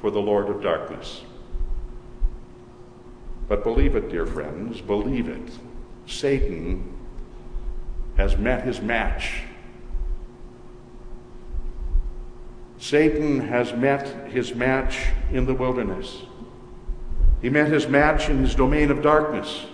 for 0.00 0.10
the 0.10 0.20
Lord 0.20 0.48
of 0.48 0.62
darkness. 0.62 1.22
But 3.48 3.64
believe 3.64 3.96
it, 3.96 4.10
dear 4.10 4.26
friends, 4.26 4.80
believe 4.80 5.28
it. 5.28 5.58
Satan 6.06 6.92
has 8.16 8.36
met 8.36 8.64
his 8.64 8.80
match. 8.80 9.42
Satan 12.78 13.40
has 13.40 13.72
met 13.72 14.30
his 14.30 14.54
match 14.54 15.06
in 15.32 15.46
the 15.46 15.54
wilderness. 15.54 16.22
He 17.40 17.50
met 17.50 17.68
his 17.68 17.88
match 17.88 18.28
in 18.28 18.38
his 18.38 18.54
domain 18.54 18.90
of 18.90 19.02
darkness. 19.02 19.66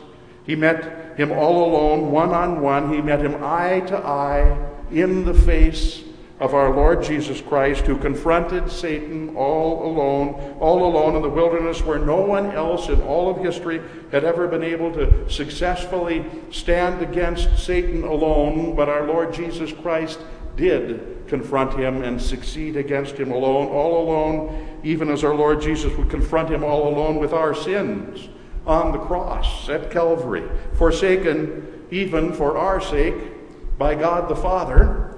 He 0.44 0.56
met 0.56 1.16
him 1.18 1.30
all 1.30 1.64
alone, 1.64 2.10
one 2.10 2.30
on 2.30 2.60
one. 2.60 2.92
He 2.92 3.00
met 3.00 3.20
him 3.20 3.42
eye 3.42 3.80
to 3.86 3.96
eye 3.96 4.56
in 4.90 5.24
the 5.24 5.34
face 5.34 6.01
of 6.42 6.54
our 6.54 6.74
Lord 6.74 7.04
Jesus 7.04 7.40
Christ, 7.40 7.82
who 7.82 7.96
confronted 7.96 8.68
Satan 8.68 9.36
all 9.36 9.86
alone, 9.86 10.56
all 10.58 10.84
alone 10.84 11.14
in 11.14 11.22
the 11.22 11.28
wilderness 11.28 11.84
where 11.84 12.00
no 12.00 12.20
one 12.20 12.50
else 12.50 12.88
in 12.88 13.00
all 13.02 13.30
of 13.30 13.44
history 13.44 13.80
had 14.10 14.24
ever 14.24 14.48
been 14.48 14.64
able 14.64 14.92
to 14.94 15.30
successfully 15.30 16.24
stand 16.50 17.00
against 17.00 17.64
Satan 17.64 18.02
alone. 18.02 18.74
But 18.74 18.88
our 18.88 19.06
Lord 19.06 19.32
Jesus 19.32 19.72
Christ 19.72 20.18
did 20.56 21.28
confront 21.28 21.78
him 21.78 22.02
and 22.02 22.20
succeed 22.20 22.76
against 22.76 23.14
him 23.14 23.30
alone, 23.30 23.68
all 23.68 24.02
alone, 24.02 24.80
even 24.82 25.10
as 25.10 25.22
our 25.22 25.36
Lord 25.36 25.62
Jesus 25.62 25.96
would 25.96 26.10
confront 26.10 26.50
him 26.50 26.64
all 26.64 26.88
alone 26.88 27.20
with 27.20 27.32
our 27.32 27.54
sins 27.54 28.28
on 28.66 28.90
the 28.90 28.98
cross 28.98 29.68
at 29.68 29.92
Calvary, 29.92 30.42
forsaken 30.72 31.86
even 31.92 32.32
for 32.32 32.58
our 32.58 32.80
sake 32.80 33.78
by 33.78 33.94
God 33.94 34.28
the 34.28 34.34
Father, 34.34 35.11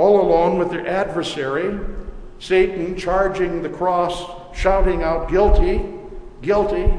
all 0.00 0.22
alone 0.22 0.58
with 0.58 0.70
their 0.70 0.86
adversary, 0.86 1.78
Satan 2.38 2.96
charging 2.96 3.62
the 3.62 3.68
cross, 3.68 4.24
shouting 4.56 5.02
out, 5.02 5.28
Guilty, 5.28 5.84
guilty. 6.40 6.90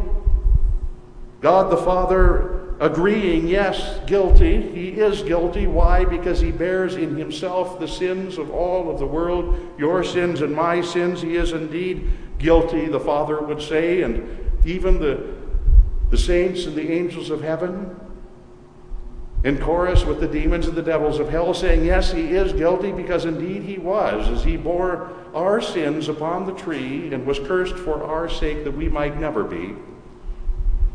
God 1.41 1.71
the 1.71 1.77
Father 1.77 2.75
agreeing, 2.79 3.47
Yes, 3.47 3.99
guilty. 4.05 4.61
He 4.71 4.89
is 4.89 5.23
guilty. 5.23 5.65
Why? 5.65 6.05
Because 6.05 6.39
he 6.39 6.51
bears 6.51 6.93
in 6.93 7.17
himself 7.17 7.79
the 7.79 7.87
sins 7.87 8.37
of 8.37 8.51
all 8.51 8.91
of 8.91 8.99
the 8.99 9.07
world, 9.07 9.57
your 9.79 10.03
sins 10.03 10.41
and 10.41 10.55
my 10.55 10.81
sins. 10.81 11.23
He 11.23 11.37
is 11.37 11.53
indeed 11.53 12.07
guilty, 12.37 12.85
the 12.87 12.99
Father 12.99 13.41
would 13.41 13.63
say, 13.63 14.03
and 14.03 14.37
even 14.63 14.99
the 14.99 15.41
the 16.11 16.17
saints 16.17 16.65
and 16.65 16.75
the 16.75 16.91
angels 16.91 17.29
of 17.29 17.41
heaven 17.41 17.95
in 19.43 19.57
chorus 19.57 20.05
with 20.05 20.19
the 20.19 20.27
demons 20.27 20.67
and 20.67 20.77
the 20.77 20.83
devils 20.83 21.19
of 21.19 21.29
hell, 21.29 21.53
saying, 21.53 21.83
Yes, 21.83 22.11
he 22.11 22.29
is 22.35 22.53
guilty, 22.53 22.91
because 22.91 23.25
indeed 23.25 23.63
he 23.63 23.77
was, 23.77 24.27
as 24.29 24.43
he 24.43 24.55
bore 24.55 25.09
our 25.33 25.61
sins 25.61 26.09
upon 26.09 26.45
the 26.45 26.53
tree 26.53 27.11
and 27.13 27.25
was 27.25 27.39
cursed 27.39 27.75
for 27.75 28.03
our 28.03 28.29
sake 28.29 28.63
that 28.63 28.75
we 28.75 28.87
might 28.87 29.19
never 29.19 29.43
be. 29.43 29.73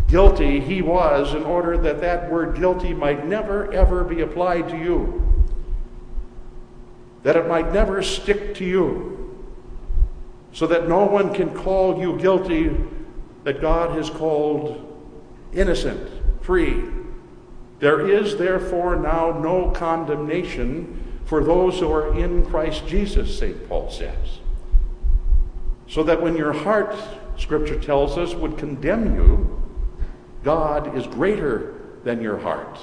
Guilty 0.09 0.61
he 0.61 0.83
was 0.83 1.35
in 1.35 1.43
order 1.43 1.77
that 1.79 2.01
that 2.01 2.31
word 2.31 2.57
guilty 2.57 2.95
might 2.95 3.27
never, 3.27 3.73
ever 3.73 4.05
be 4.05 4.21
applied 4.21 4.69
to 4.69 4.77
you, 4.77 5.23
that 7.25 7.35
it 7.35 7.49
might 7.49 7.73
never 7.73 8.03
stick 8.03 8.55
to 8.57 8.65
you, 8.65 9.13
so 10.53 10.69
that 10.69 10.89
no 10.89 11.05
one 11.05 11.35
can 11.35 11.53
call 11.53 11.99
you 11.99 12.17
guilty 12.19 12.77
that 13.43 13.61
God 13.61 13.97
has 13.97 14.09
called 14.09 14.83
innocent, 15.53 16.09
free. 16.41 16.85
There 17.79 18.09
is 18.09 18.37
therefore 18.37 18.97
now 18.97 19.39
no 19.39 19.71
condemnation 19.71 21.21
for 21.27 21.43
those 21.43 21.81
who 21.81 21.93
are 21.93 22.17
in 22.17 22.47
Christ 22.47 22.87
Jesus, 22.87 23.39
St. 23.39 23.69
Paul 23.69 23.91
says. 23.91 24.39
So 25.89 26.03
that 26.05 26.23
when 26.23 26.37
your 26.37 26.53
heart, 26.53 26.97
Scripture 27.37 27.79
tells 27.79 28.17
us, 28.17 28.35
would 28.35 28.57
condemn 28.57 29.15
you, 29.15 29.63
God 30.43 30.97
is 30.97 31.07
greater 31.07 31.75
than 32.05 32.23
your 32.23 32.39
heart. 32.39 32.79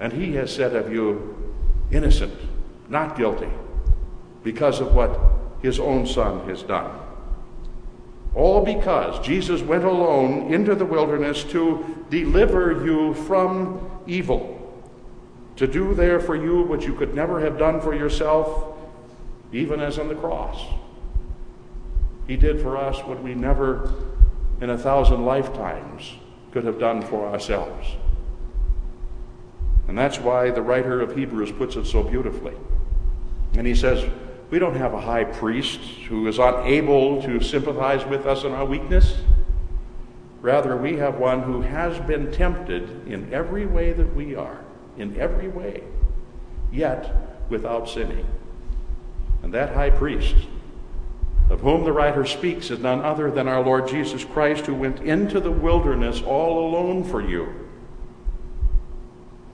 And 0.00 0.12
He 0.12 0.34
has 0.34 0.54
said 0.54 0.74
of 0.74 0.92
you, 0.92 1.54
innocent, 1.90 2.34
not 2.88 3.16
guilty, 3.16 3.50
because 4.42 4.80
of 4.80 4.94
what 4.94 5.18
His 5.62 5.78
own 5.78 6.06
Son 6.06 6.48
has 6.48 6.62
done. 6.62 7.03
All 8.34 8.64
because 8.64 9.24
Jesus 9.24 9.62
went 9.62 9.84
alone 9.84 10.52
into 10.52 10.74
the 10.74 10.84
wilderness 10.84 11.44
to 11.44 12.04
deliver 12.10 12.84
you 12.84 13.14
from 13.14 14.02
evil, 14.06 14.82
to 15.56 15.66
do 15.66 15.94
there 15.94 16.18
for 16.18 16.34
you 16.34 16.62
what 16.62 16.82
you 16.82 16.94
could 16.94 17.14
never 17.14 17.40
have 17.40 17.58
done 17.58 17.80
for 17.80 17.94
yourself, 17.94 18.76
even 19.52 19.80
as 19.80 19.98
on 19.98 20.08
the 20.08 20.16
cross. 20.16 20.60
He 22.26 22.36
did 22.36 22.60
for 22.60 22.76
us 22.76 22.98
what 23.04 23.22
we 23.22 23.34
never 23.34 23.92
in 24.60 24.70
a 24.70 24.78
thousand 24.78 25.24
lifetimes 25.24 26.14
could 26.50 26.64
have 26.64 26.78
done 26.78 27.02
for 27.02 27.28
ourselves. 27.28 27.86
And 29.86 29.96
that's 29.96 30.18
why 30.18 30.50
the 30.50 30.62
writer 30.62 31.00
of 31.00 31.14
Hebrews 31.14 31.52
puts 31.52 31.76
it 31.76 31.84
so 31.84 32.02
beautifully. 32.02 32.54
And 33.56 33.66
he 33.66 33.74
says, 33.74 34.08
we 34.54 34.60
don't 34.60 34.76
have 34.76 34.94
a 34.94 35.00
high 35.00 35.24
priest 35.24 35.80
who 36.08 36.28
is 36.28 36.38
unable 36.38 37.20
to 37.20 37.40
sympathize 37.40 38.04
with 38.04 38.24
us 38.24 38.44
in 38.44 38.52
our 38.52 38.64
weakness. 38.64 39.16
Rather, 40.42 40.76
we 40.76 40.96
have 40.96 41.16
one 41.16 41.42
who 41.42 41.60
has 41.60 41.98
been 42.06 42.30
tempted 42.30 43.08
in 43.08 43.34
every 43.34 43.66
way 43.66 43.92
that 43.92 44.14
we 44.14 44.36
are, 44.36 44.60
in 44.96 45.18
every 45.18 45.48
way, 45.48 45.82
yet 46.70 47.44
without 47.48 47.88
sinning. 47.88 48.24
And 49.42 49.52
that 49.52 49.74
high 49.74 49.90
priest, 49.90 50.36
of 51.50 51.58
whom 51.58 51.82
the 51.82 51.92
writer 51.92 52.24
speaks, 52.24 52.70
is 52.70 52.78
none 52.78 53.00
other 53.00 53.32
than 53.32 53.48
our 53.48 53.60
Lord 53.60 53.88
Jesus 53.88 54.24
Christ, 54.24 54.66
who 54.66 54.74
went 54.76 55.00
into 55.00 55.40
the 55.40 55.50
wilderness 55.50 56.22
all 56.22 56.68
alone 56.68 57.02
for 57.02 57.20
you 57.20 57.63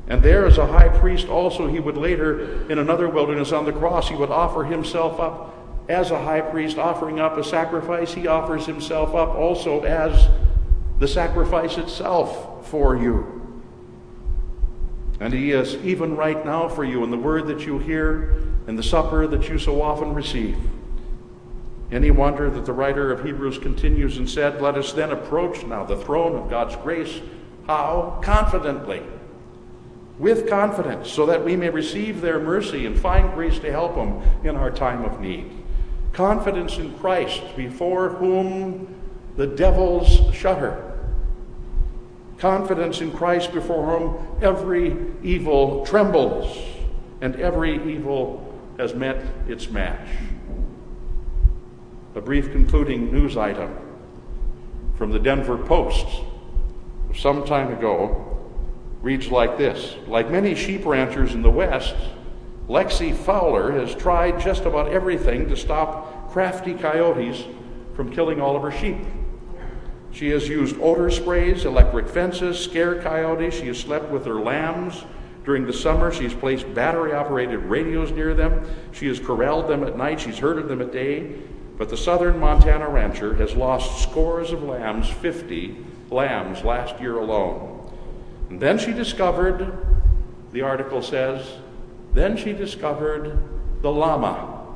and 0.09 0.23
there, 0.23 0.45
as 0.45 0.59
a 0.59 0.67
high 0.67 0.89
priest, 0.89 1.29
also, 1.29 1.69
he 1.69 1.79
would 1.79 1.97
later, 1.97 2.69
in 2.71 2.79
another 2.79 3.09
wilderness 3.09 3.53
on 3.53 3.65
the 3.65 3.73
cross, 3.73 4.09
he 4.09 4.17
would 4.17 4.31
offer 4.31 4.65
himself 4.65 5.21
up 5.21 5.55
as 5.89 6.11
a 6.11 6.23
high 6.23 6.41
priest, 6.41 6.79
offering 6.79 7.21
up 7.21 7.37
a 7.37 7.45
sacrifice. 7.45 8.13
He 8.13 8.27
offers 8.27 8.67
himself 8.67 9.15
up 9.15 9.31
also 9.31 9.83
as 9.83 10.29
the 10.99 11.09
sacrifice 11.09 11.79
itself 11.79 12.69
for 12.69 12.97
you. 12.97 13.37
And 15.21 15.35
he 15.35 15.53
is 15.53 15.75
even 15.77 16.17
right 16.17 16.45
now 16.45 16.69
for 16.69 16.85
you. 16.85 17.05
in 17.05 17.11
the 17.11 17.19
word 17.19 17.47
that 17.49 17.67
you 17.67 17.79
hear 17.79 18.35
and 18.67 18.79
the 18.79 18.83
supper 18.83 19.27
that 19.27 19.49
you 19.49 19.59
so 19.59 19.83
often 19.83 20.15
receive. 20.15 20.57
Any 21.93 22.11
wonder 22.11 22.49
that 22.51 22.65
the 22.65 22.73
writer 22.73 23.13
of 23.13 23.25
Hebrews 23.25 23.59
continues 23.59 24.17
and 24.17 24.31
said, 24.31 24.63
Let 24.63 24.77
us 24.77 24.93
then 24.93 25.11
approach 25.11 25.65
now 25.67 25.85
the 25.85 25.97
throne 25.97 26.37
of 26.37 26.49
God's 26.49 26.77
grace. 26.77 27.21
How? 27.67 28.21
Confidently. 28.23 29.03
With 30.21 30.51
confidence, 30.51 31.11
so 31.11 31.25
that 31.25 31.43
we 31.43 31.57
may 31.57 31.71
receive 31.71 32.21
their 32.21 32.39
mercy 32.39 32.85
and 32.85 33.01
find 33.01 33.33
grace 33.33 33.59
to 33.61 33.71
help 33.73 33.95
them 33.95 34.21
in 34.45 34.55
our 34.55 34.71
time 34.71 35.03
of 35.03 35.19
need. 35.19 35.51
Confidence 36.13 36.77
in 36.77 36.93
Christ, 36.99 37.41
before 37.57 38.11
whom 38.11 38.95
the 39.37 39.47
devils 39.47 40.35
shudder. 40.35 40.99
Confidence 42.37 43.01
in 43.01 43.13
Christ, 43.13 43.55
before 43.55 43.99
whom 43.99 44.43
every 44.43 44.95
evil 45.23 45.87
trembles 45.87 46.55
and 47.23 47.37
every 47.37 47.77
evil 47.91 48.55
has 48.77 48.95
met 48.95 49.25
its 49.49 49.71
match. 49.71 50.07
A 52.15 52.21
brief 52.21 52.53
concluding 52.53 53.11
news 53.11 53.39
item 53.39 53.75
from 54.99 55.13
the 55.13 55.19
Denver 55.19 55.57
Post 55.57 56.07
some 57.15 57.47
time 57.47 57.73
ago 57.73 58.27
reads 59.03 59.29
like 59.29 59.59
this 59.59 59.97
Like 60.07 60.31
many 60.31 60.55
sheep 60.55 60.85
ranchers 60.85 61.35
in 61.35 61.43
the 61.43 61.51
West, 61.51 61.95
Lexi 62.69 63.15
Fowler 63.15 63.73
has 63.73 63.95
tried 63.95 64.41
just 64.41 64.65
about 64.65 64.93
everything 64.93 65.49
to 65.49 65.57
stop 65.57 66.31
crafty 66.31 66.75
coyotes 66.75 67.45
from 67.95 68.13
killing 68.13 68.41
all 68.41 68.57
of 68.57 68.63
her 68.63 68.71
sheep. 68.71 68.99
She 70.13 70.31
has 70.31 70.49
used 70.49 70.77
odor 70.81 71.11
sprays, 71.11 71.65
electric 71.65 72.09
fences, 72.09 72.59
scare 72.59 73.01
coyotes. 73.01 73.55
She 73.55 73.67
has 73.69 73.79
slept 73.79 74.09
with 74.11 74.25
her 74.27 74.35
lambs 74.35 75.05
during 75.45 75.67
the 75.67 75.73
summer. 75.73 76.13
She's 76.13 76.35
placed 76.35 76.73
battery 76.75 77.13
operated 77.13 77.61
radios 77.61 78.11
near 78.11 78.35
them. 78.35 78.65
She 78.93 79.07
has 79.09 79.21
corralled 79.21 79.69
them 79.69 79.85
at 79.85 79.97
night. 79.97 80.21
She's 80.21 80.39
herded 80.39 80.69
them 80.69 80.81
at 80.81 80.93
day. 80.93 81.41
But 81.77 81.89
the 81.89 81.97
southern 81.97 82.39
Montana 82.39 82.89
rancher 82.89 83.35
has 83.35 83.55
lost 83.55 84.03
scores 84.03 84.53
of 84.53 84.63
lambs, 84.63 85.09
50 85.09 85.77
lambs 86.11 86.63
last 86.63 87.01
year 87.01 87.17
alone. 87.17 87.70
And 88.51 88.61
then 88.61 88.79
she 88.79 88.93
discovered, 88.93 89.73
the 90.53 90.63
article 90.63 91.01
says, 91.01 91.47
then 92.13 92.37
she 92.37 92.53
discovered 92.53 93.39
the 93.81 93.91
llama. 93.91 94.67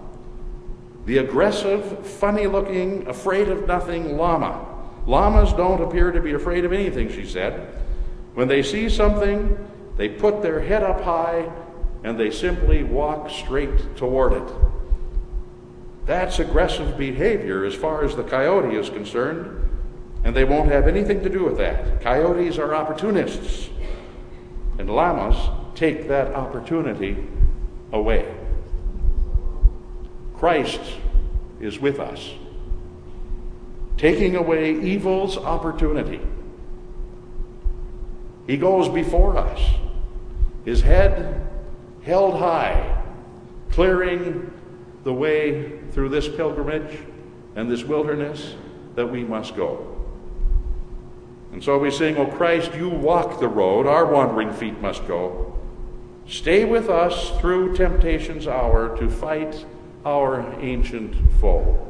The 1.06 1.18
aggressive, 1.18 2.06
funny 2.06 2.46
looking, 2.46 3.06
afraid 3.08 3.48
of 3.48 3.66
nothing 3.66 4.16
llama. 4.16 4.64
Llamas 5.06 5.52
don't 5.52 5.82
appear 5.82 6.12
to 6.12 6.20
be 6.20 6.32
afraid 6.32 6.64
of 6.64 6.72
anything, 6.72 7.10
she 7.10 7.26
said. 7.26 7.82
When 8.34 8.48
they 8.48 8.62
see 8.62 8.88
something, 8.88 9.58
they 9.96 10.08
put 10.08 10.40
their 10.40 10.60
head 10.60 10.82
up 10.82 11.02
high 11.02 11.50
and 12.04 12.18
they 12.18 12.30
simply 12.30 12.84
walk 12.84 13.28
straight 13.28 13.96
toward 13.96 14.32
it. 14.34 14.54
That's 16.06 16.38
aggressive 16.38 16.96
behavior 16.96 17.64
as 17.64 17.74
far 17.74 18.04
as 18.04 18.14
the 18.14 18.24
coyote 18.24 18.76
is 18.76 18.90
concerned, 18.90 19.63
and 20.24 20.34
they 20.34 20.44
won't 20.44 20.70
have 20.72 20.88
anything 20.88 21.22
to 21.22 21.28
do 21.28 21.44
with 21.44 21.58
that. 21.58 22.00
Coyotes 22.00 22.58
are 22.58 22.74
opportunists, 22.74 23.68
and 24.78 24.88
llamas 24.88 25.36
take 25.74 26.08
that 26.08 26.34
opportunity 26.34 27.28
away. 27.92 28.34
Christ 30.34 30.80
is 31.60 31.78
with 31.78 32.00
us, 32.00 32.32
taking 33.96 34.34
away 34.34 34.80
evil's 34.80 35.36
opportunity. 35.36 36.20
He 38.46 38.56
goes 38.56 38.88
before 38.88 39.36
us, 39.36 39.60
his 40.64 40.80
head 40.80 41.46
held 42.02 42.38
high, 42.38 43.02
clearing 43.70 44.50
the 45.04 45.12
way 45.12 45.80
through 45.92 46.08
this 46.08 46.28
pilgrimage 46.28 46.98
and 47.56 47.70
this 47.70 47.84
wilderness 47.84 48.54
that 48.94 49.06
we 49.06 49.22
must 49.24 49.54
go. 49.54 49.93
And 51.54 51.62
so 51.62 51.78
we 51.78 51.92
sing, 51.92 52.16
O 52.16 52.26
Christ, 52.26 52.74
you 52.74 52.88
walk 52.88 53.38
the 53.38 53.46
road, 53.46 53.86
our 53.86 54.04
wandering 54.04 54.52
feet 54.52 54.80
must 54.80 55.06
go. 55.06 55.56
Stay 56.26 56.64
with 56.64 56.90
us 56.90 57.30
through 57.38 57.76
temptation's 57.76 58.48
hour 58.48 58.98
to 58.98 59.08
fight 59.08 59.64
our 60.04 60.52
ancient 60.60 61.14
foe. 61.40 61.80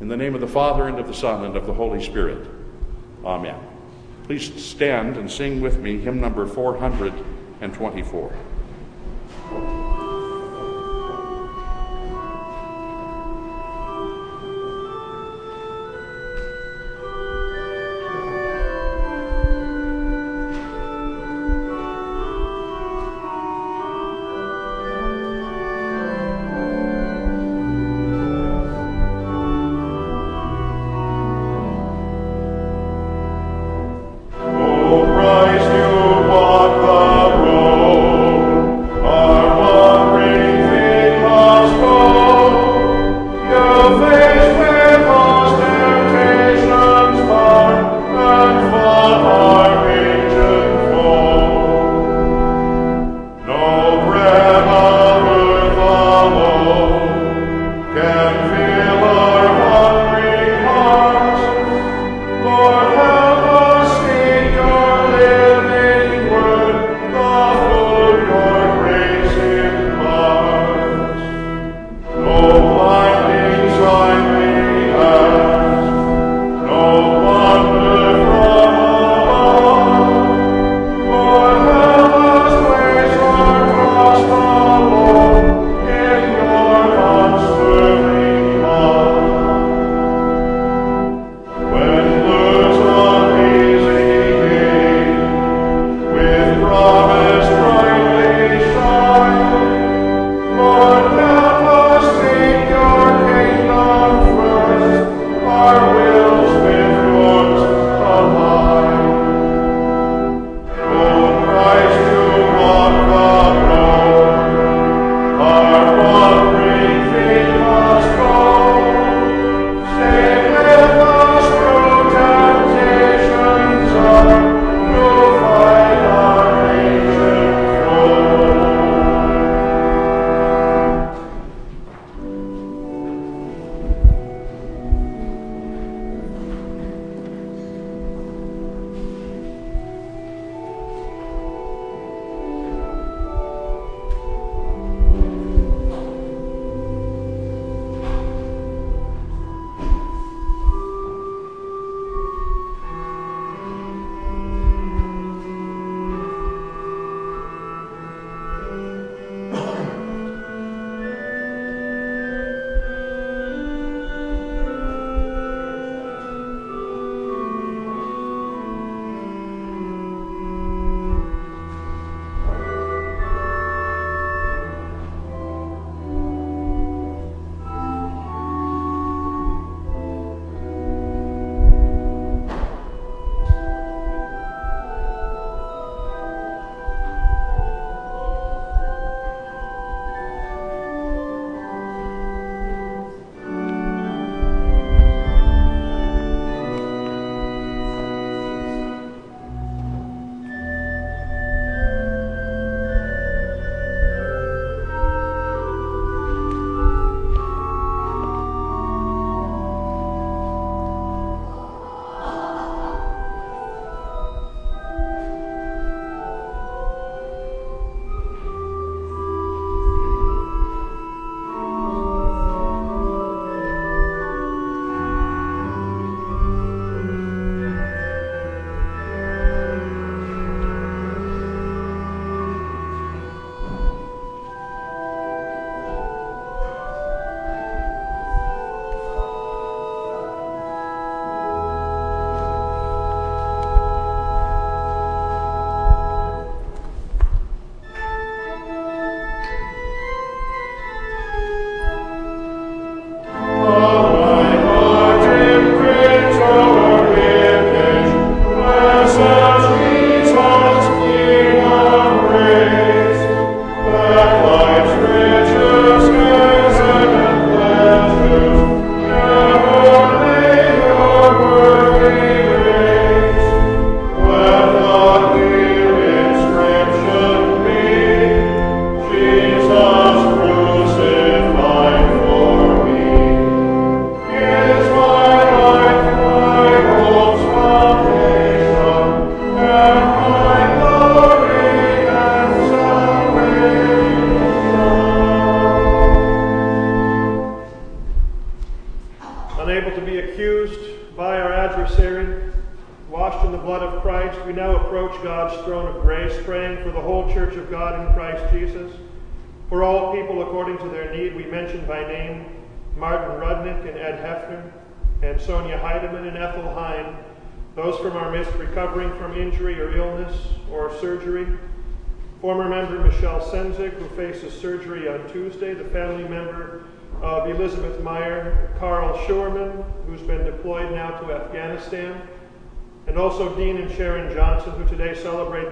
In 0.00 0.06
the 0.06 0.16
name 0.16 0.36
of 0.36 0.40
the 0.40 0.46
Father, 0.46 0.86
and 0.86 0.96
of 1.00 1.08
the 1.08 1.12
Son, 1.12 1.44
and 1.44 1.56
of 1.56 1.66
the 1.66 1.74
Holy 1.74 2.00
Spirit. 2.00 2.46
Amen. 3.24 3.58
Please 4.22 4.64
stand 4.64 5.16
and 5.16 5.28
sing 5.28 5.60
with 5.60 5.80
me 5.80 5.98
hymn 5.98 6.20
number 6.20 6.46
424. 6.46 8.32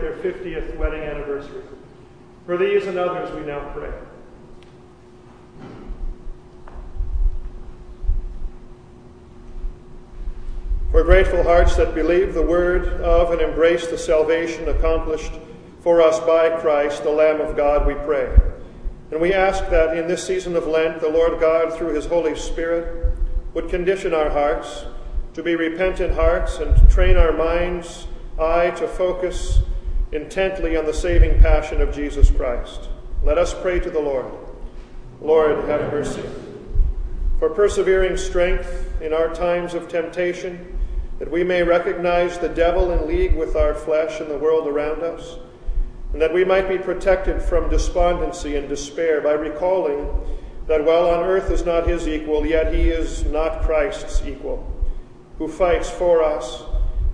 Celebrate 0.00 0.22
their 0.22 0.32
50th 0.32 0.76
wedding 0.76 1.02
anniversary. 1.02 1.62
For 2.46 2.56
these 2.56 2.86
and 2.86 2.98
others, 2.98 3.32
we 3.34 3.46
now 3.46 3.70
pray. 3.74 3.92
For 10.90 11.04
grateful 11.04 11.42
hearts 11.44 11.76
that 11.76 11.94
believe 11.94 12.34
the 12.34 12.42
word 12.42 12.88
of 13.02 13.30
and 13.30 13.40
embrace 13.40 13.86
the 13.86 13.98
salvation 13.98 14.68
accomplished 14.68 15.32
for 15.80 16.02
us 16.02 16.18
by 16.20 16.60
Christ, 16.60 17.04
the 17.04 17.10
Lamb 17.10 17.40
of 17.40 17.56
God, 17.56 17.86
we 17.86 17.94
pray. 17.94 18.36
And 19.12 19.20
we 19.20 19.32
ask 19.32 19.68
that 19.70 19.96
in 19.96 20.08
this 20.08 20.26
season 20.26 20.56
of 20.56 20.66
Lent, 20.66 21.00
the 21.00 21.08
Lord 21.08 21.40
God, 21.40 21.72
through 21.72 21.94
his 21.94 22.06
Holy 22.06 22.36
Spirit, 22.36 23.16
would 23.54 23.68
condition 23.68 24.12
our 24.12 24.30
hearts 24.30 24.84
to 25.34 25.42
be 25.42 25.54
repentant 25.54 26.14
hearts 26.14 26.58
and 26.58 26.90
train 26.90 27.16
our 27.16 27.32
minds, 27.32 28.06
eye, 28.38 28.70
to 28.70 28.86
focus 28.86 29.60
intently 30.12 30.76
on 30.76 30.86
the 30.86 30.94
saving 30.94 31.40
passion 31.40 31.80
of 31.80 31.94
Jesus 31.94 32.30
Christ. 32.30 32.88
Let 33.22 33.38
us 33.38 33.54
pray 33.54 33.80
to 33.80 33.90
the 33.90 34.00
Lord. 34.00 34.26
Lord, 35.20 35.68
have 35.68 35.92
mercy. 35.92 36.24
For 37.38 37.50
persevering 37.50 38.16
strength 38.16 39.00
in 39.00 39.12
our 39.12 39.32
times 39.32 39.74
of 39.74 39.88
temptation, 39.88 40.78
that 41.18 41.30
we 41.30 41.44
may 41.44 41.62
recognize 41.62 42.38
the 42.38 42.48
devil 42.48 42.90
in 42.90 43.06
league 43.06 43.36
with 43.36 43.54
our 43.54 43.74
flesh 43.74 44.20
and 44.20 44.30
the 44.30 44.38
world 44.38 44.66
around 44.66 45.02
us, 45.02 45.36
and 46.12 46.20
that 46.20 46.32
we 46.32 46.44
might 46.44 46.68
be 46.68 46.78
protected 46.78 47.42
from 47.42 47.68
despondency 47.68 48.56
and 48.56 48.68
despair 48.68 49.20
by 49.20 49.32
recalling 49.32 50.08
that 50.66 50.84
while 50.84 51.08
on 51.10 51.24
earth 51.24 51.50
is 51.50 51.64
not 51.64 51.86
his 51.86 52.08
equal, 52.08 52.46
yet 52.46 52.72
he 52.72 52.88
is 52.88 53.24
not 53.26 53.62
Christ's 53.62 54.22
equal, 54.24 54.66
who 55.38 55.46
fights 55.46 55.90
for 55.90 56.22
us 56.22 56.62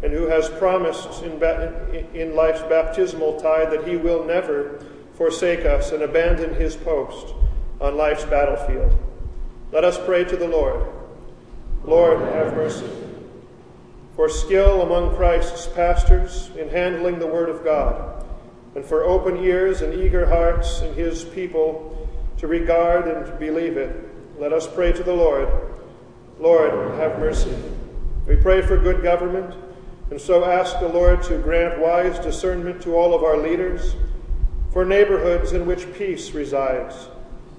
and 0.03 0.13
who 0.13 0.27
has 0.27 0.49
promised 0.51 1.23
in, 1.23 1.43
in 2.15 2.35
life's 2.35 2.63
baptismal 2.63 3.41
tide 3.41 3.71
that 3.71 3.87
he 3.87 3.97
will 3.97 4.25
never 4.25 4.85
forsake 5.15 5.65
us 5.65 5.93
and 5.93 6.03
abandon 6.03 6.55
his 6.55 6.77
post 6.77 7.35
on 7.81 7.97
life's 7.97 8.25
battlefield. 8.25 8.97
Let 9.73 9.85
us 9.85 9.99
pray 10.05 10.25
to 10.25 10.37
the 10.37 10.49
Lord. 10.49 10.87
Lord, 11.85 12.21
have 12.21 12.55
mercy. 12.55 12.89
For 14.15 14.29
skill 14.29 14.83
among 14.83 15.15
Christ's 15.17 15.67
pastors 15.67 16.51
in 16.57 16.69
handling 16.69 17.19
the 17.19 17.27
Word 17.27 17.49
of 17.49 17.65
God, 17.65 18.25
and 18.75 18.85
for 18.85 19.05
open 19.05 19.39
ears 19.39 19.83
and 19.83 19.95
eager 19.95 20.27
hearts 20.27 20.81
in 20.81 20.95
his 20.95 21.25
people 21.25 22.09
to 22.39 22.47
regard 22.47 23.09
and 23.09 23.39
believe 23.39 23.77
it, 23.77 23.95
let 24.39 24.53
us 24.53 24.67
pray 24.67 24.93
to 24.93 25.03
the 25.03 25.13
Lord. 25.13 25.49
Lord, 26.39 26.95
have 26.99 27.19
mercy. 27.19 27.55
We 28.27 28.37
pray 28.37 28.61
for 28.61 28.77
good 28.77 29.03
government, 29.03 29.55
and 30.11 30.21
so 30.21 30.45
ask 30.45 30.79
the 30.79 30.89
Lord 30.89 31.23
to 31.25 31.39
grant 31.39 31.81
wise 31.81 32.19
discernment 32.19 32.81
to 32.83 32.97
all 32.97 33.15
of 33.15 33.25
our 33.25 33.37
leaders, 33.37 33.97
for 34.73 34.85
neighborhoods 34.85 35.53
in 35.53 35.67
which 35.67 35.93
peace 35.95 36.31
resides, 36.33 37.09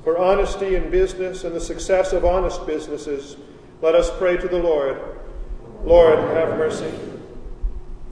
for 0.04 0.18
honesty 0.18 0.76
in 0.76 0.90
business 0.90 1.44
and 1.44 1.56
the 1.56 1.60
success 1.60 2.14
of 2.14 2.24
honest 2.24 2.66
businesses. 2.66 3.36
Let 3.82 3.96
us 3.96 4.10
pray 4.18 4.38
to 4.38 4.48
the 4.48 4.60
Lord. 4.60 5.00
Lord, 5.84 6.20
have 6.20 6.58
mercy. 6.58 6.92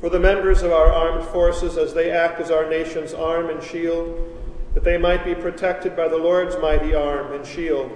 For 0.01 0.09
the 0.09 0.19
members 0.19 0.61
of 0.61 0.71
our 0.71 0.91
armed 0.91 1.27
forces 1.29 1.77
as 1.77 1.93
they 1.93 2.11
act 2.11 2.39
as 2.39 2.51
our 2.51 2.69
nation's 2.69 3.13
arm 3.13 3.49
and 3.49 3.63
shield, 3.63 4.37
that 4.73 4.83
they 4.83 4.97
might 4.97 5.23
be 5.23 5.33
protected 5.33 5.95
by 5.95 6.09
the 6.09 6.17
Lord's 6.17 6.57
mighty 6.57 6.93
arm 6.93 7.31
and 7.31 7.45
shield 7.45 7.89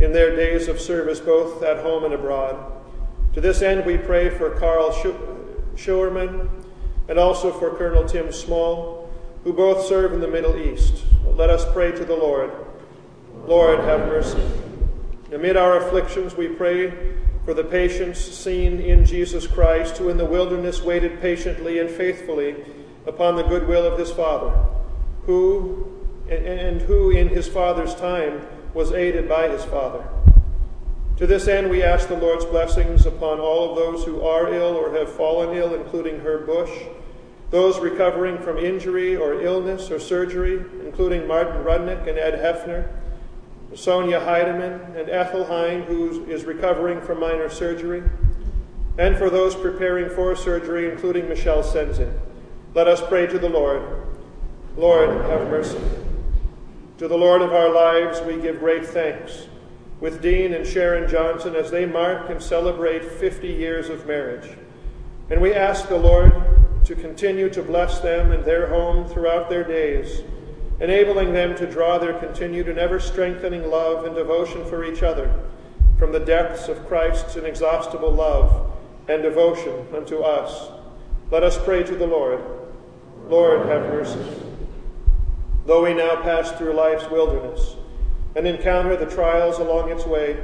in 0.00 0.12
their 0.12 0.34
days 0.34 0.68
of 0.68 0.80
service 0.80 1.18
both 1.20 1.62
at 1.62 1.78
home 1.78 2.04
and 2.04 2.14
abroad. 2.14 2.72
To 3.34 3.40
this 3.40 3.60
end, 3.62 3.84
we 3.84 3.98
pray 3.98 4.30
for 4.30 4.50
Carl 4.50 4.92
Schurman 5.76 6.48
and 7.08 7.18
also 7.18 7.52
for 7.52 7.76
Colonel 7.76 8.04
Tim 8.04 8.32
Small, 8.32 9.10
who 9.44 9.52
both 9.52 9.86
serve 9.86 10.12
in 10.12 10.20
the 10.20 10.28
Middle 10.28 10.56
East. 10.56 11.04
Let 11.26 11.50
us 11.50 11.70
pray 11.72 11.92
to 11.92 12.04
the 12.04 12.14
Lord. 12.14 12.50
Lord, 13.46 13.80
have 13.80 14.00
mercy. 14.06 14.42
Amid 15.32 15.56
our 15.56 15.78
afflictions, 15.78 16.36
we 16.36 16.48
pray 16.48 17.16
for 17.44 17.54
the 17.54 17.64
patience 17.64 18.18
seen 18.18 18.80
in 18.80 19.04
Jesus 19.04 19.46
Christ, 19.46 19.96
who 19.96 20.08
in 20.08 20.16
the 20.16 20.24
wilderness 20.24 20.82
waited 20.82 21.20
patiently 21.20 21.80
and 21.80 21.90
faithfully 21.90 22.56
upon 23.06 23.34
the 23.34 23.42
goodwill 23.42 23.84
of 23.84 23.98
his 23.98 24.12
Father, 24.12 24.54
who 25.26 25.86
and 26.28 26.80
who 26.82 27.10
in 27.10 27.28
his 27.28 27.48
Father's 27.48 27.94
time 27.96 28.46
was 28.74 28.92
aided 28.92 29.28
by 29.28 29.48
his 29.48 29.64
Father. 29.64 30.04
To 31.22 31.28
this 31.28 31.46
end, 31.46 31.70
we 31.70 31.84
ask 31.84 32.08
the 32.08 32.16
Lord's 32.16 32.44
blessings 32.44 33.06
upon 33.06 33.38
all 33.38 33.70
of 33.70 33.76
those 33.76 34.04
who 34.04 34.22
are 34.22 34.52
ill 34.52 34.74
or 34.74 34.92
have 34.98 35.08
fallen 35.08 35.56
ill, 35.56 35.72
including 35.72 36.18
Herb 36.18 36.46
Bush, 36.46 36.68
those 37.50 37.78
recovering 37.78 38.40
from 38.40 38.58
injury 38.58 39.14
or 39.14 39.40
illness 39.40 39.88
or 39.92 40.00
surgery, 40.00 40.64
including 40.84 41.28
Martin 41.28 41.62
Rudnick 41.62 42.08
and 42.08 42.18
Ed 42.18 42.40
Hefner, 42.40 42.88
Sonia 43.72 44.18
Heidemann 44.18 44.96
and 44.96 45.08
Ethel 45.08 45.44
Hine, 45.44 45.82
who 45.82 46.24
is 46.24 46.42
recovering 46.42 47.00
from 47.00 47.20
minor 47.20 47.48
surgery, 47.48 48.02
and 48.98 49.16
for 49.16 49.30
those 49.30 49.54
preparing 49.54 50.10
for 50.10 50.34
surgery, 50.34 50.90
including 50.90 51.28
Michelle 51.28 51.62
Senzen. 51.62 52.18
Let 52.74 52.88
us 52.88 53.00
pray 53.00 53.28
to 53.28 53.38
the 53.38 53.48
Lord. 53.48 54.08
Lord, 54.76 55.08
have 55.26 55.48
mercy. 55.48 55.78
To 56.98 57.06
the 57.06 57.16
Lord 57.16 57.42
of 57.42 57.52
our 57.52 57.72
lives, 57.72 58.20
we 58.22 58.42
give 58.42 58.58
great 58.58 58.84
thanks 58.84 59.46
with 60.02 60.20
Dean 60.20 60.52
and 60.52 60.66
Sharon 60.66 61.08
Johnson 61.08 61.54
as 61.54 61.70
they 61.70 61.86
mark 61.86 62.28
and 62.28 62.42
celebrate 62.42 63.04
50 63.04 63.46
years 63.46 63.88
of 63.88 64.04
marriage. 64.04 64.50
And 65.30 65.40
we 65.40 65.54
ask 65.54 65.88
the 65.88 65.96
Lord 65.96 66.32
to 66.86 66.96
continue 66.96 67.48
to 67.50 67.62
bless 67.62 68.00
them 68.00 68.32
and 68.32 68.44
their 68.44 68.66
home 68.66 69.06
throughout 69.06 69.48
their 69.48 69.62
days 69.62 70.22
enabling 70.80 71.32
them 71.32 71.54
to 71.54 71.70
draw 71.70 71.98
their 71.98 72.14
continued 72.14 72.68
and 72.68 72.80
ever 72.80 72.98
strengthening 72.98 73.70
love 73.70 74.04
and 74.04 74.16
devotion 74.16 74.64
for 74.64 74.82
each 74.82 75.04
other 75.04 75.32
from 75.96 76.10
the 76.10 76.18
depths 76.18 76.66
of 76.66 76.84
Christ's 76.88 77.36
inexhaustible 77.36 78.10
love 78.10 78.72
and 79.06 79.22
devotion 79.22 79.86
unto 79.94 80.18
us. 80.18 80.72
Let 81.30 81.44
us 81.44 81.56
pray 81.62 81.84
to 81.84 81.94
the 81.94 82.08
Lord. 82.08 82.42
Lord, 83.28 83.68
have 83.68 83.82
mercy. 83.82 84.18
Though 85.64 85.84
we 85.84 85.94
now 85.94 86.20
pass 86.22 86.50
through 86.50 86.72
life's 86.72 87.08
wilderness 87.08 87.76
and 88.34 88.46
encounter 88.46 88.96
the 88.96 89.06
trials 89.06 89.58
along 89.58 89.90
its 89.90 90.06
way, 90.06 90.42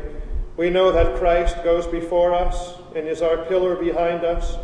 we 0.57 0.71
know 0.71 0.93
that 0.93 1.19
Christ 1.19 1.63
goes 1.63 1.87
before 1.87 2.35
us 2.35 2.75
and 2.95 3.07
is 3.07 3.23
our 3.23 3.45
pillar 3.47 3.77
behind 3.77 4.25
us, 4.25 4.57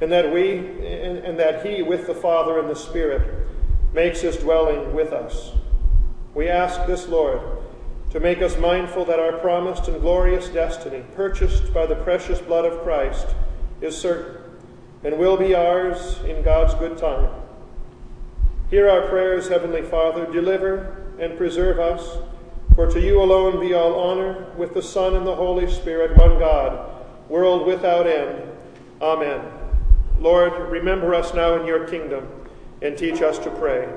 and 0.00 0.10
that 0.10 0.32
we 0.32 0.58
and, 0.58 1.18
and 1.18 1.38
that 1.38 1.64
He, 1.64 1.82
with 1.82 2.06
the 2.06 2.14
Father 2.14 2.58
and 2.58 2.68
the 2.68 2.74
Spirit, 2.74 3.46
makes 3.92 4.20
his 4.20 4.36
dwelling 4.36 4.92
with 4.92 5.12
us. 5.12 5.52
We 6.34 6.48
ask 6.48 6.84
this, 6.86 7.06
Lord, 7.06 7.40
to 8.10 8.18
make 8.18 8.42
us 8.42 8.58
mindful 8.58 9.04
that 9.04 9.20
our 9.20 9.38
promised 9.38 9.86
and 9.86 10.00
glorious 10.00 10.48
destiny, 10.48 11.04
purchased 11.14 11.72
by 11.72 11.86
the 11.86 11.94
precious 11.94 12.40
blood 12.40 12.64
of 12.64 12.82
Christ, 12.82 13.28
is 13.80 13.96
certain 13.96 14.42
and 15.04 15.18
will 15.18 15.36
be 15.36 15.54
ours 15.54 16.18
in 16.26 16.42
God's 16.42 16.74
good 16.74 16.96
time. 16.96 17.30
Hear 18.70 18.88
our 18.88 19.06
prayers, 19.08 19.48
Heavenly 19.48 19.82
Father. 19.82 20.26
Deliver 20.32 21.12
and 21.20 21.36
preserve 21.36 21.78
us, 21.78 22.18
for 22.74 22.90
to 22.90 23.00
you 23.00 23.22
alone 23.22 23.60
be 23.60 23.74
all 23.74 23.94
honor, 23.94 24.46
with 24.56 24.74
the 24.74 24.82
Son 24.82 25.14
and 25.14 25.26
the 25.26 25.34
Holy 25.34 25.70
Spirit, 25.70 26.16
one 26.16 26.38
God, 26.38 26.90
world 27.28 27.66
without 27.66 28.06
end. 28.06 28.50
Amen. 29.00 29.40
Lord, 30.18 30.70
remember 30.70 31.14
us 31.14 31.34
now 31.34 31.60
in 31.60 31.66
your 31.66 31.86
kingdom 31.86 32.26
and 32.82 32.96
teach 32.96 33.22
us 33.22 33.38
to 33.40 33.50
pray. 33.50 33.88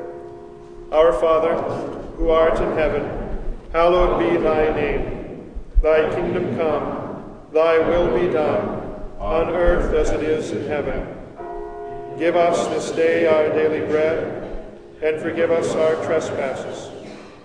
Our 0.91 1.11
Father, 1.13 1.55
who 2.15 2.30
art 2.30 2.59
in 2.59 2.71
heaven, 2.73 3.39
hallowed 3.71 4.19
be 4.19 4.38
thy 4.38 4.73
name. 4.73 5.53
Thy 5.82 6.13
kingdom 6.15 6.55
come, 6.55 7.38
thy 7.53 7.78
will 7.80 8.17
be 8.19 8.32
done, 8.32 9.01
on 9.19 9.49
earth 9.49 9.93
as 9.93 10.09
it 10.11 10.23
is 10.23 10.51
in 10.51 10.67
heaven. 10.67 11.15
Give 12.17 12.36
us 12.36 12.67
this 12.67 12.91
day 12.91 13.28
our 13.28 13.49
daily 13.49 13.86
bread, 13.86 14.43
and 15.03 15.21
forgive 15.21 15.51
us 15.51 15.75
our 15.75 15.95
trespasses, 16.05 16.89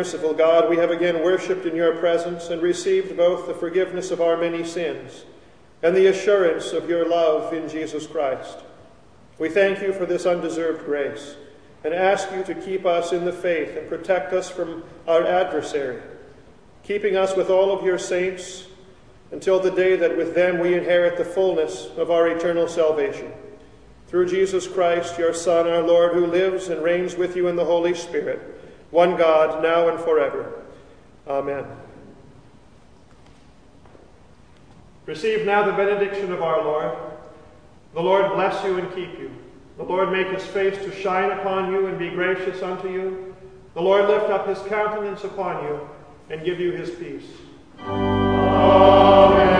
merciful 0.00 0.32
God, 0.32 0.70
we 0.70 0.78
have 0.78 0.90
again 0.90 1.22
worshipped 1.22 1.66
in 1.66 1.76
your 1.76 1.94
presence 1.96 2.48
and 2.48 2.62
received 2.62 3.18
both 3.18 3.46
the 3.46 3.52
forgiveness 3.52 4.10
of 4.10 4.22
our 4.22 4.34
many 4.34 4.64
sins 4.64 5.26
and 5.82 5.94
the 5.94 6.06
assurance 6.06 6.72
of 6.72 6.88
your 6.88 7.06
love 7.06 7.52
in 7.52 7.68
Jesus 7.68 8.06
Christ. 8.06 8.60
We 9.38 9.50
thank 9.50 9.82
you 9.82 9.92
for 9.92 10.06
this 10.06 10.24
undeserved 10.24 10.86
grace 10.86 11.36
and 11.84 11.92
ask 11.92 12.32
you 12.32 12.42
to 12.44 12.54
keep 12.54 12.86
us 12.86 13.12
in 13.12 13.26
the 13.26 13.32
faith 13.32 13.76
and 13.76 13.90
protect 13.90 14.32
us 14.32 14.48
from 14.48 14.84
our 15.06 15.26
adversary, 15.26 16.00
keeping 16.82 17.14
us 17.14 17.36
with 17.36 17.50
all 17.50 17.70
of 17.70 17.84
your 17.84 17.98
saints 17.98 18.68
until 19.32 19.60
the 19.60 19.70
day 19.70 19.96
that 19.96 20.16
with 20.16 20.34
them 20.34 20.60
we 20.60 20.72
inherit 20.72 21.18
the 21.18 21.26
fullness 21.26 21.88
of 21.98 22.10
our 22.10 22.26
eternal 22.26 22.68
salvation. 22.68 23.30
Through 24.06 24.30
Jesus 24.30 24.66
Christ, 24.66 25.18
your 25.18 25.34
Son, 25.34 25.68
our 25.68 25.82
Lord, 25.82 26.14
who 26.14 26.24
lives 26.24 26.68
and 26.68 26.82
reigns 26.82 27.16
with 27.16 27.36
you 27.36 27.48
in 27.48 27.56
the 27.56 27.66
Holy 27.66 27.94
Spirit, 27.94 28.56
one 28.90 29.16
God, 29.16 29.62
now 29.62 29.88
and 29.88 30.00
forever. 30.00 30.62
Amen. 31.28 31.64
Receive 35.06 35.46
now 35.46 35.64
the 35.64 35.72
benediction 35.72 36.32
of 36.32 36.42
our 36.42 36.62
Lord. 36.62 36.96
The 37.94 38.00
Lord 38.00 38.32
bless 38.32 38.64
you 38.64 38.78
and 38.78 38.88
keep 38.94 39.18
you. 39.18 39.30
The 39.76 39.84
Lord 39.84 40.12
make 40.12 40.28
his 40.28 40.44
face 40.44 40.76
to 40.84 40.94
shine 40.94 41.30
upon 41.30 41.72
you 41.72 41.86
and 41.86 41.98
be 41.98 42.10
gracious 42.10 42.62
unto 42.62 42.88
you. 42.88 43.34
The 43.74 43.82
Lord 43.82 44.08
lift 44.08 44.30
up 44.30 44.46
his 44.46 44.58
countenance 44.68 45.24
upon 45.24 45.64
you 45.64 45.88
and 46.28 46.44
give 46.44 46.60
you 46.60 46.72
his 46.72 46.90
peace. 46.90 47.26
Amen. 47.80 49.59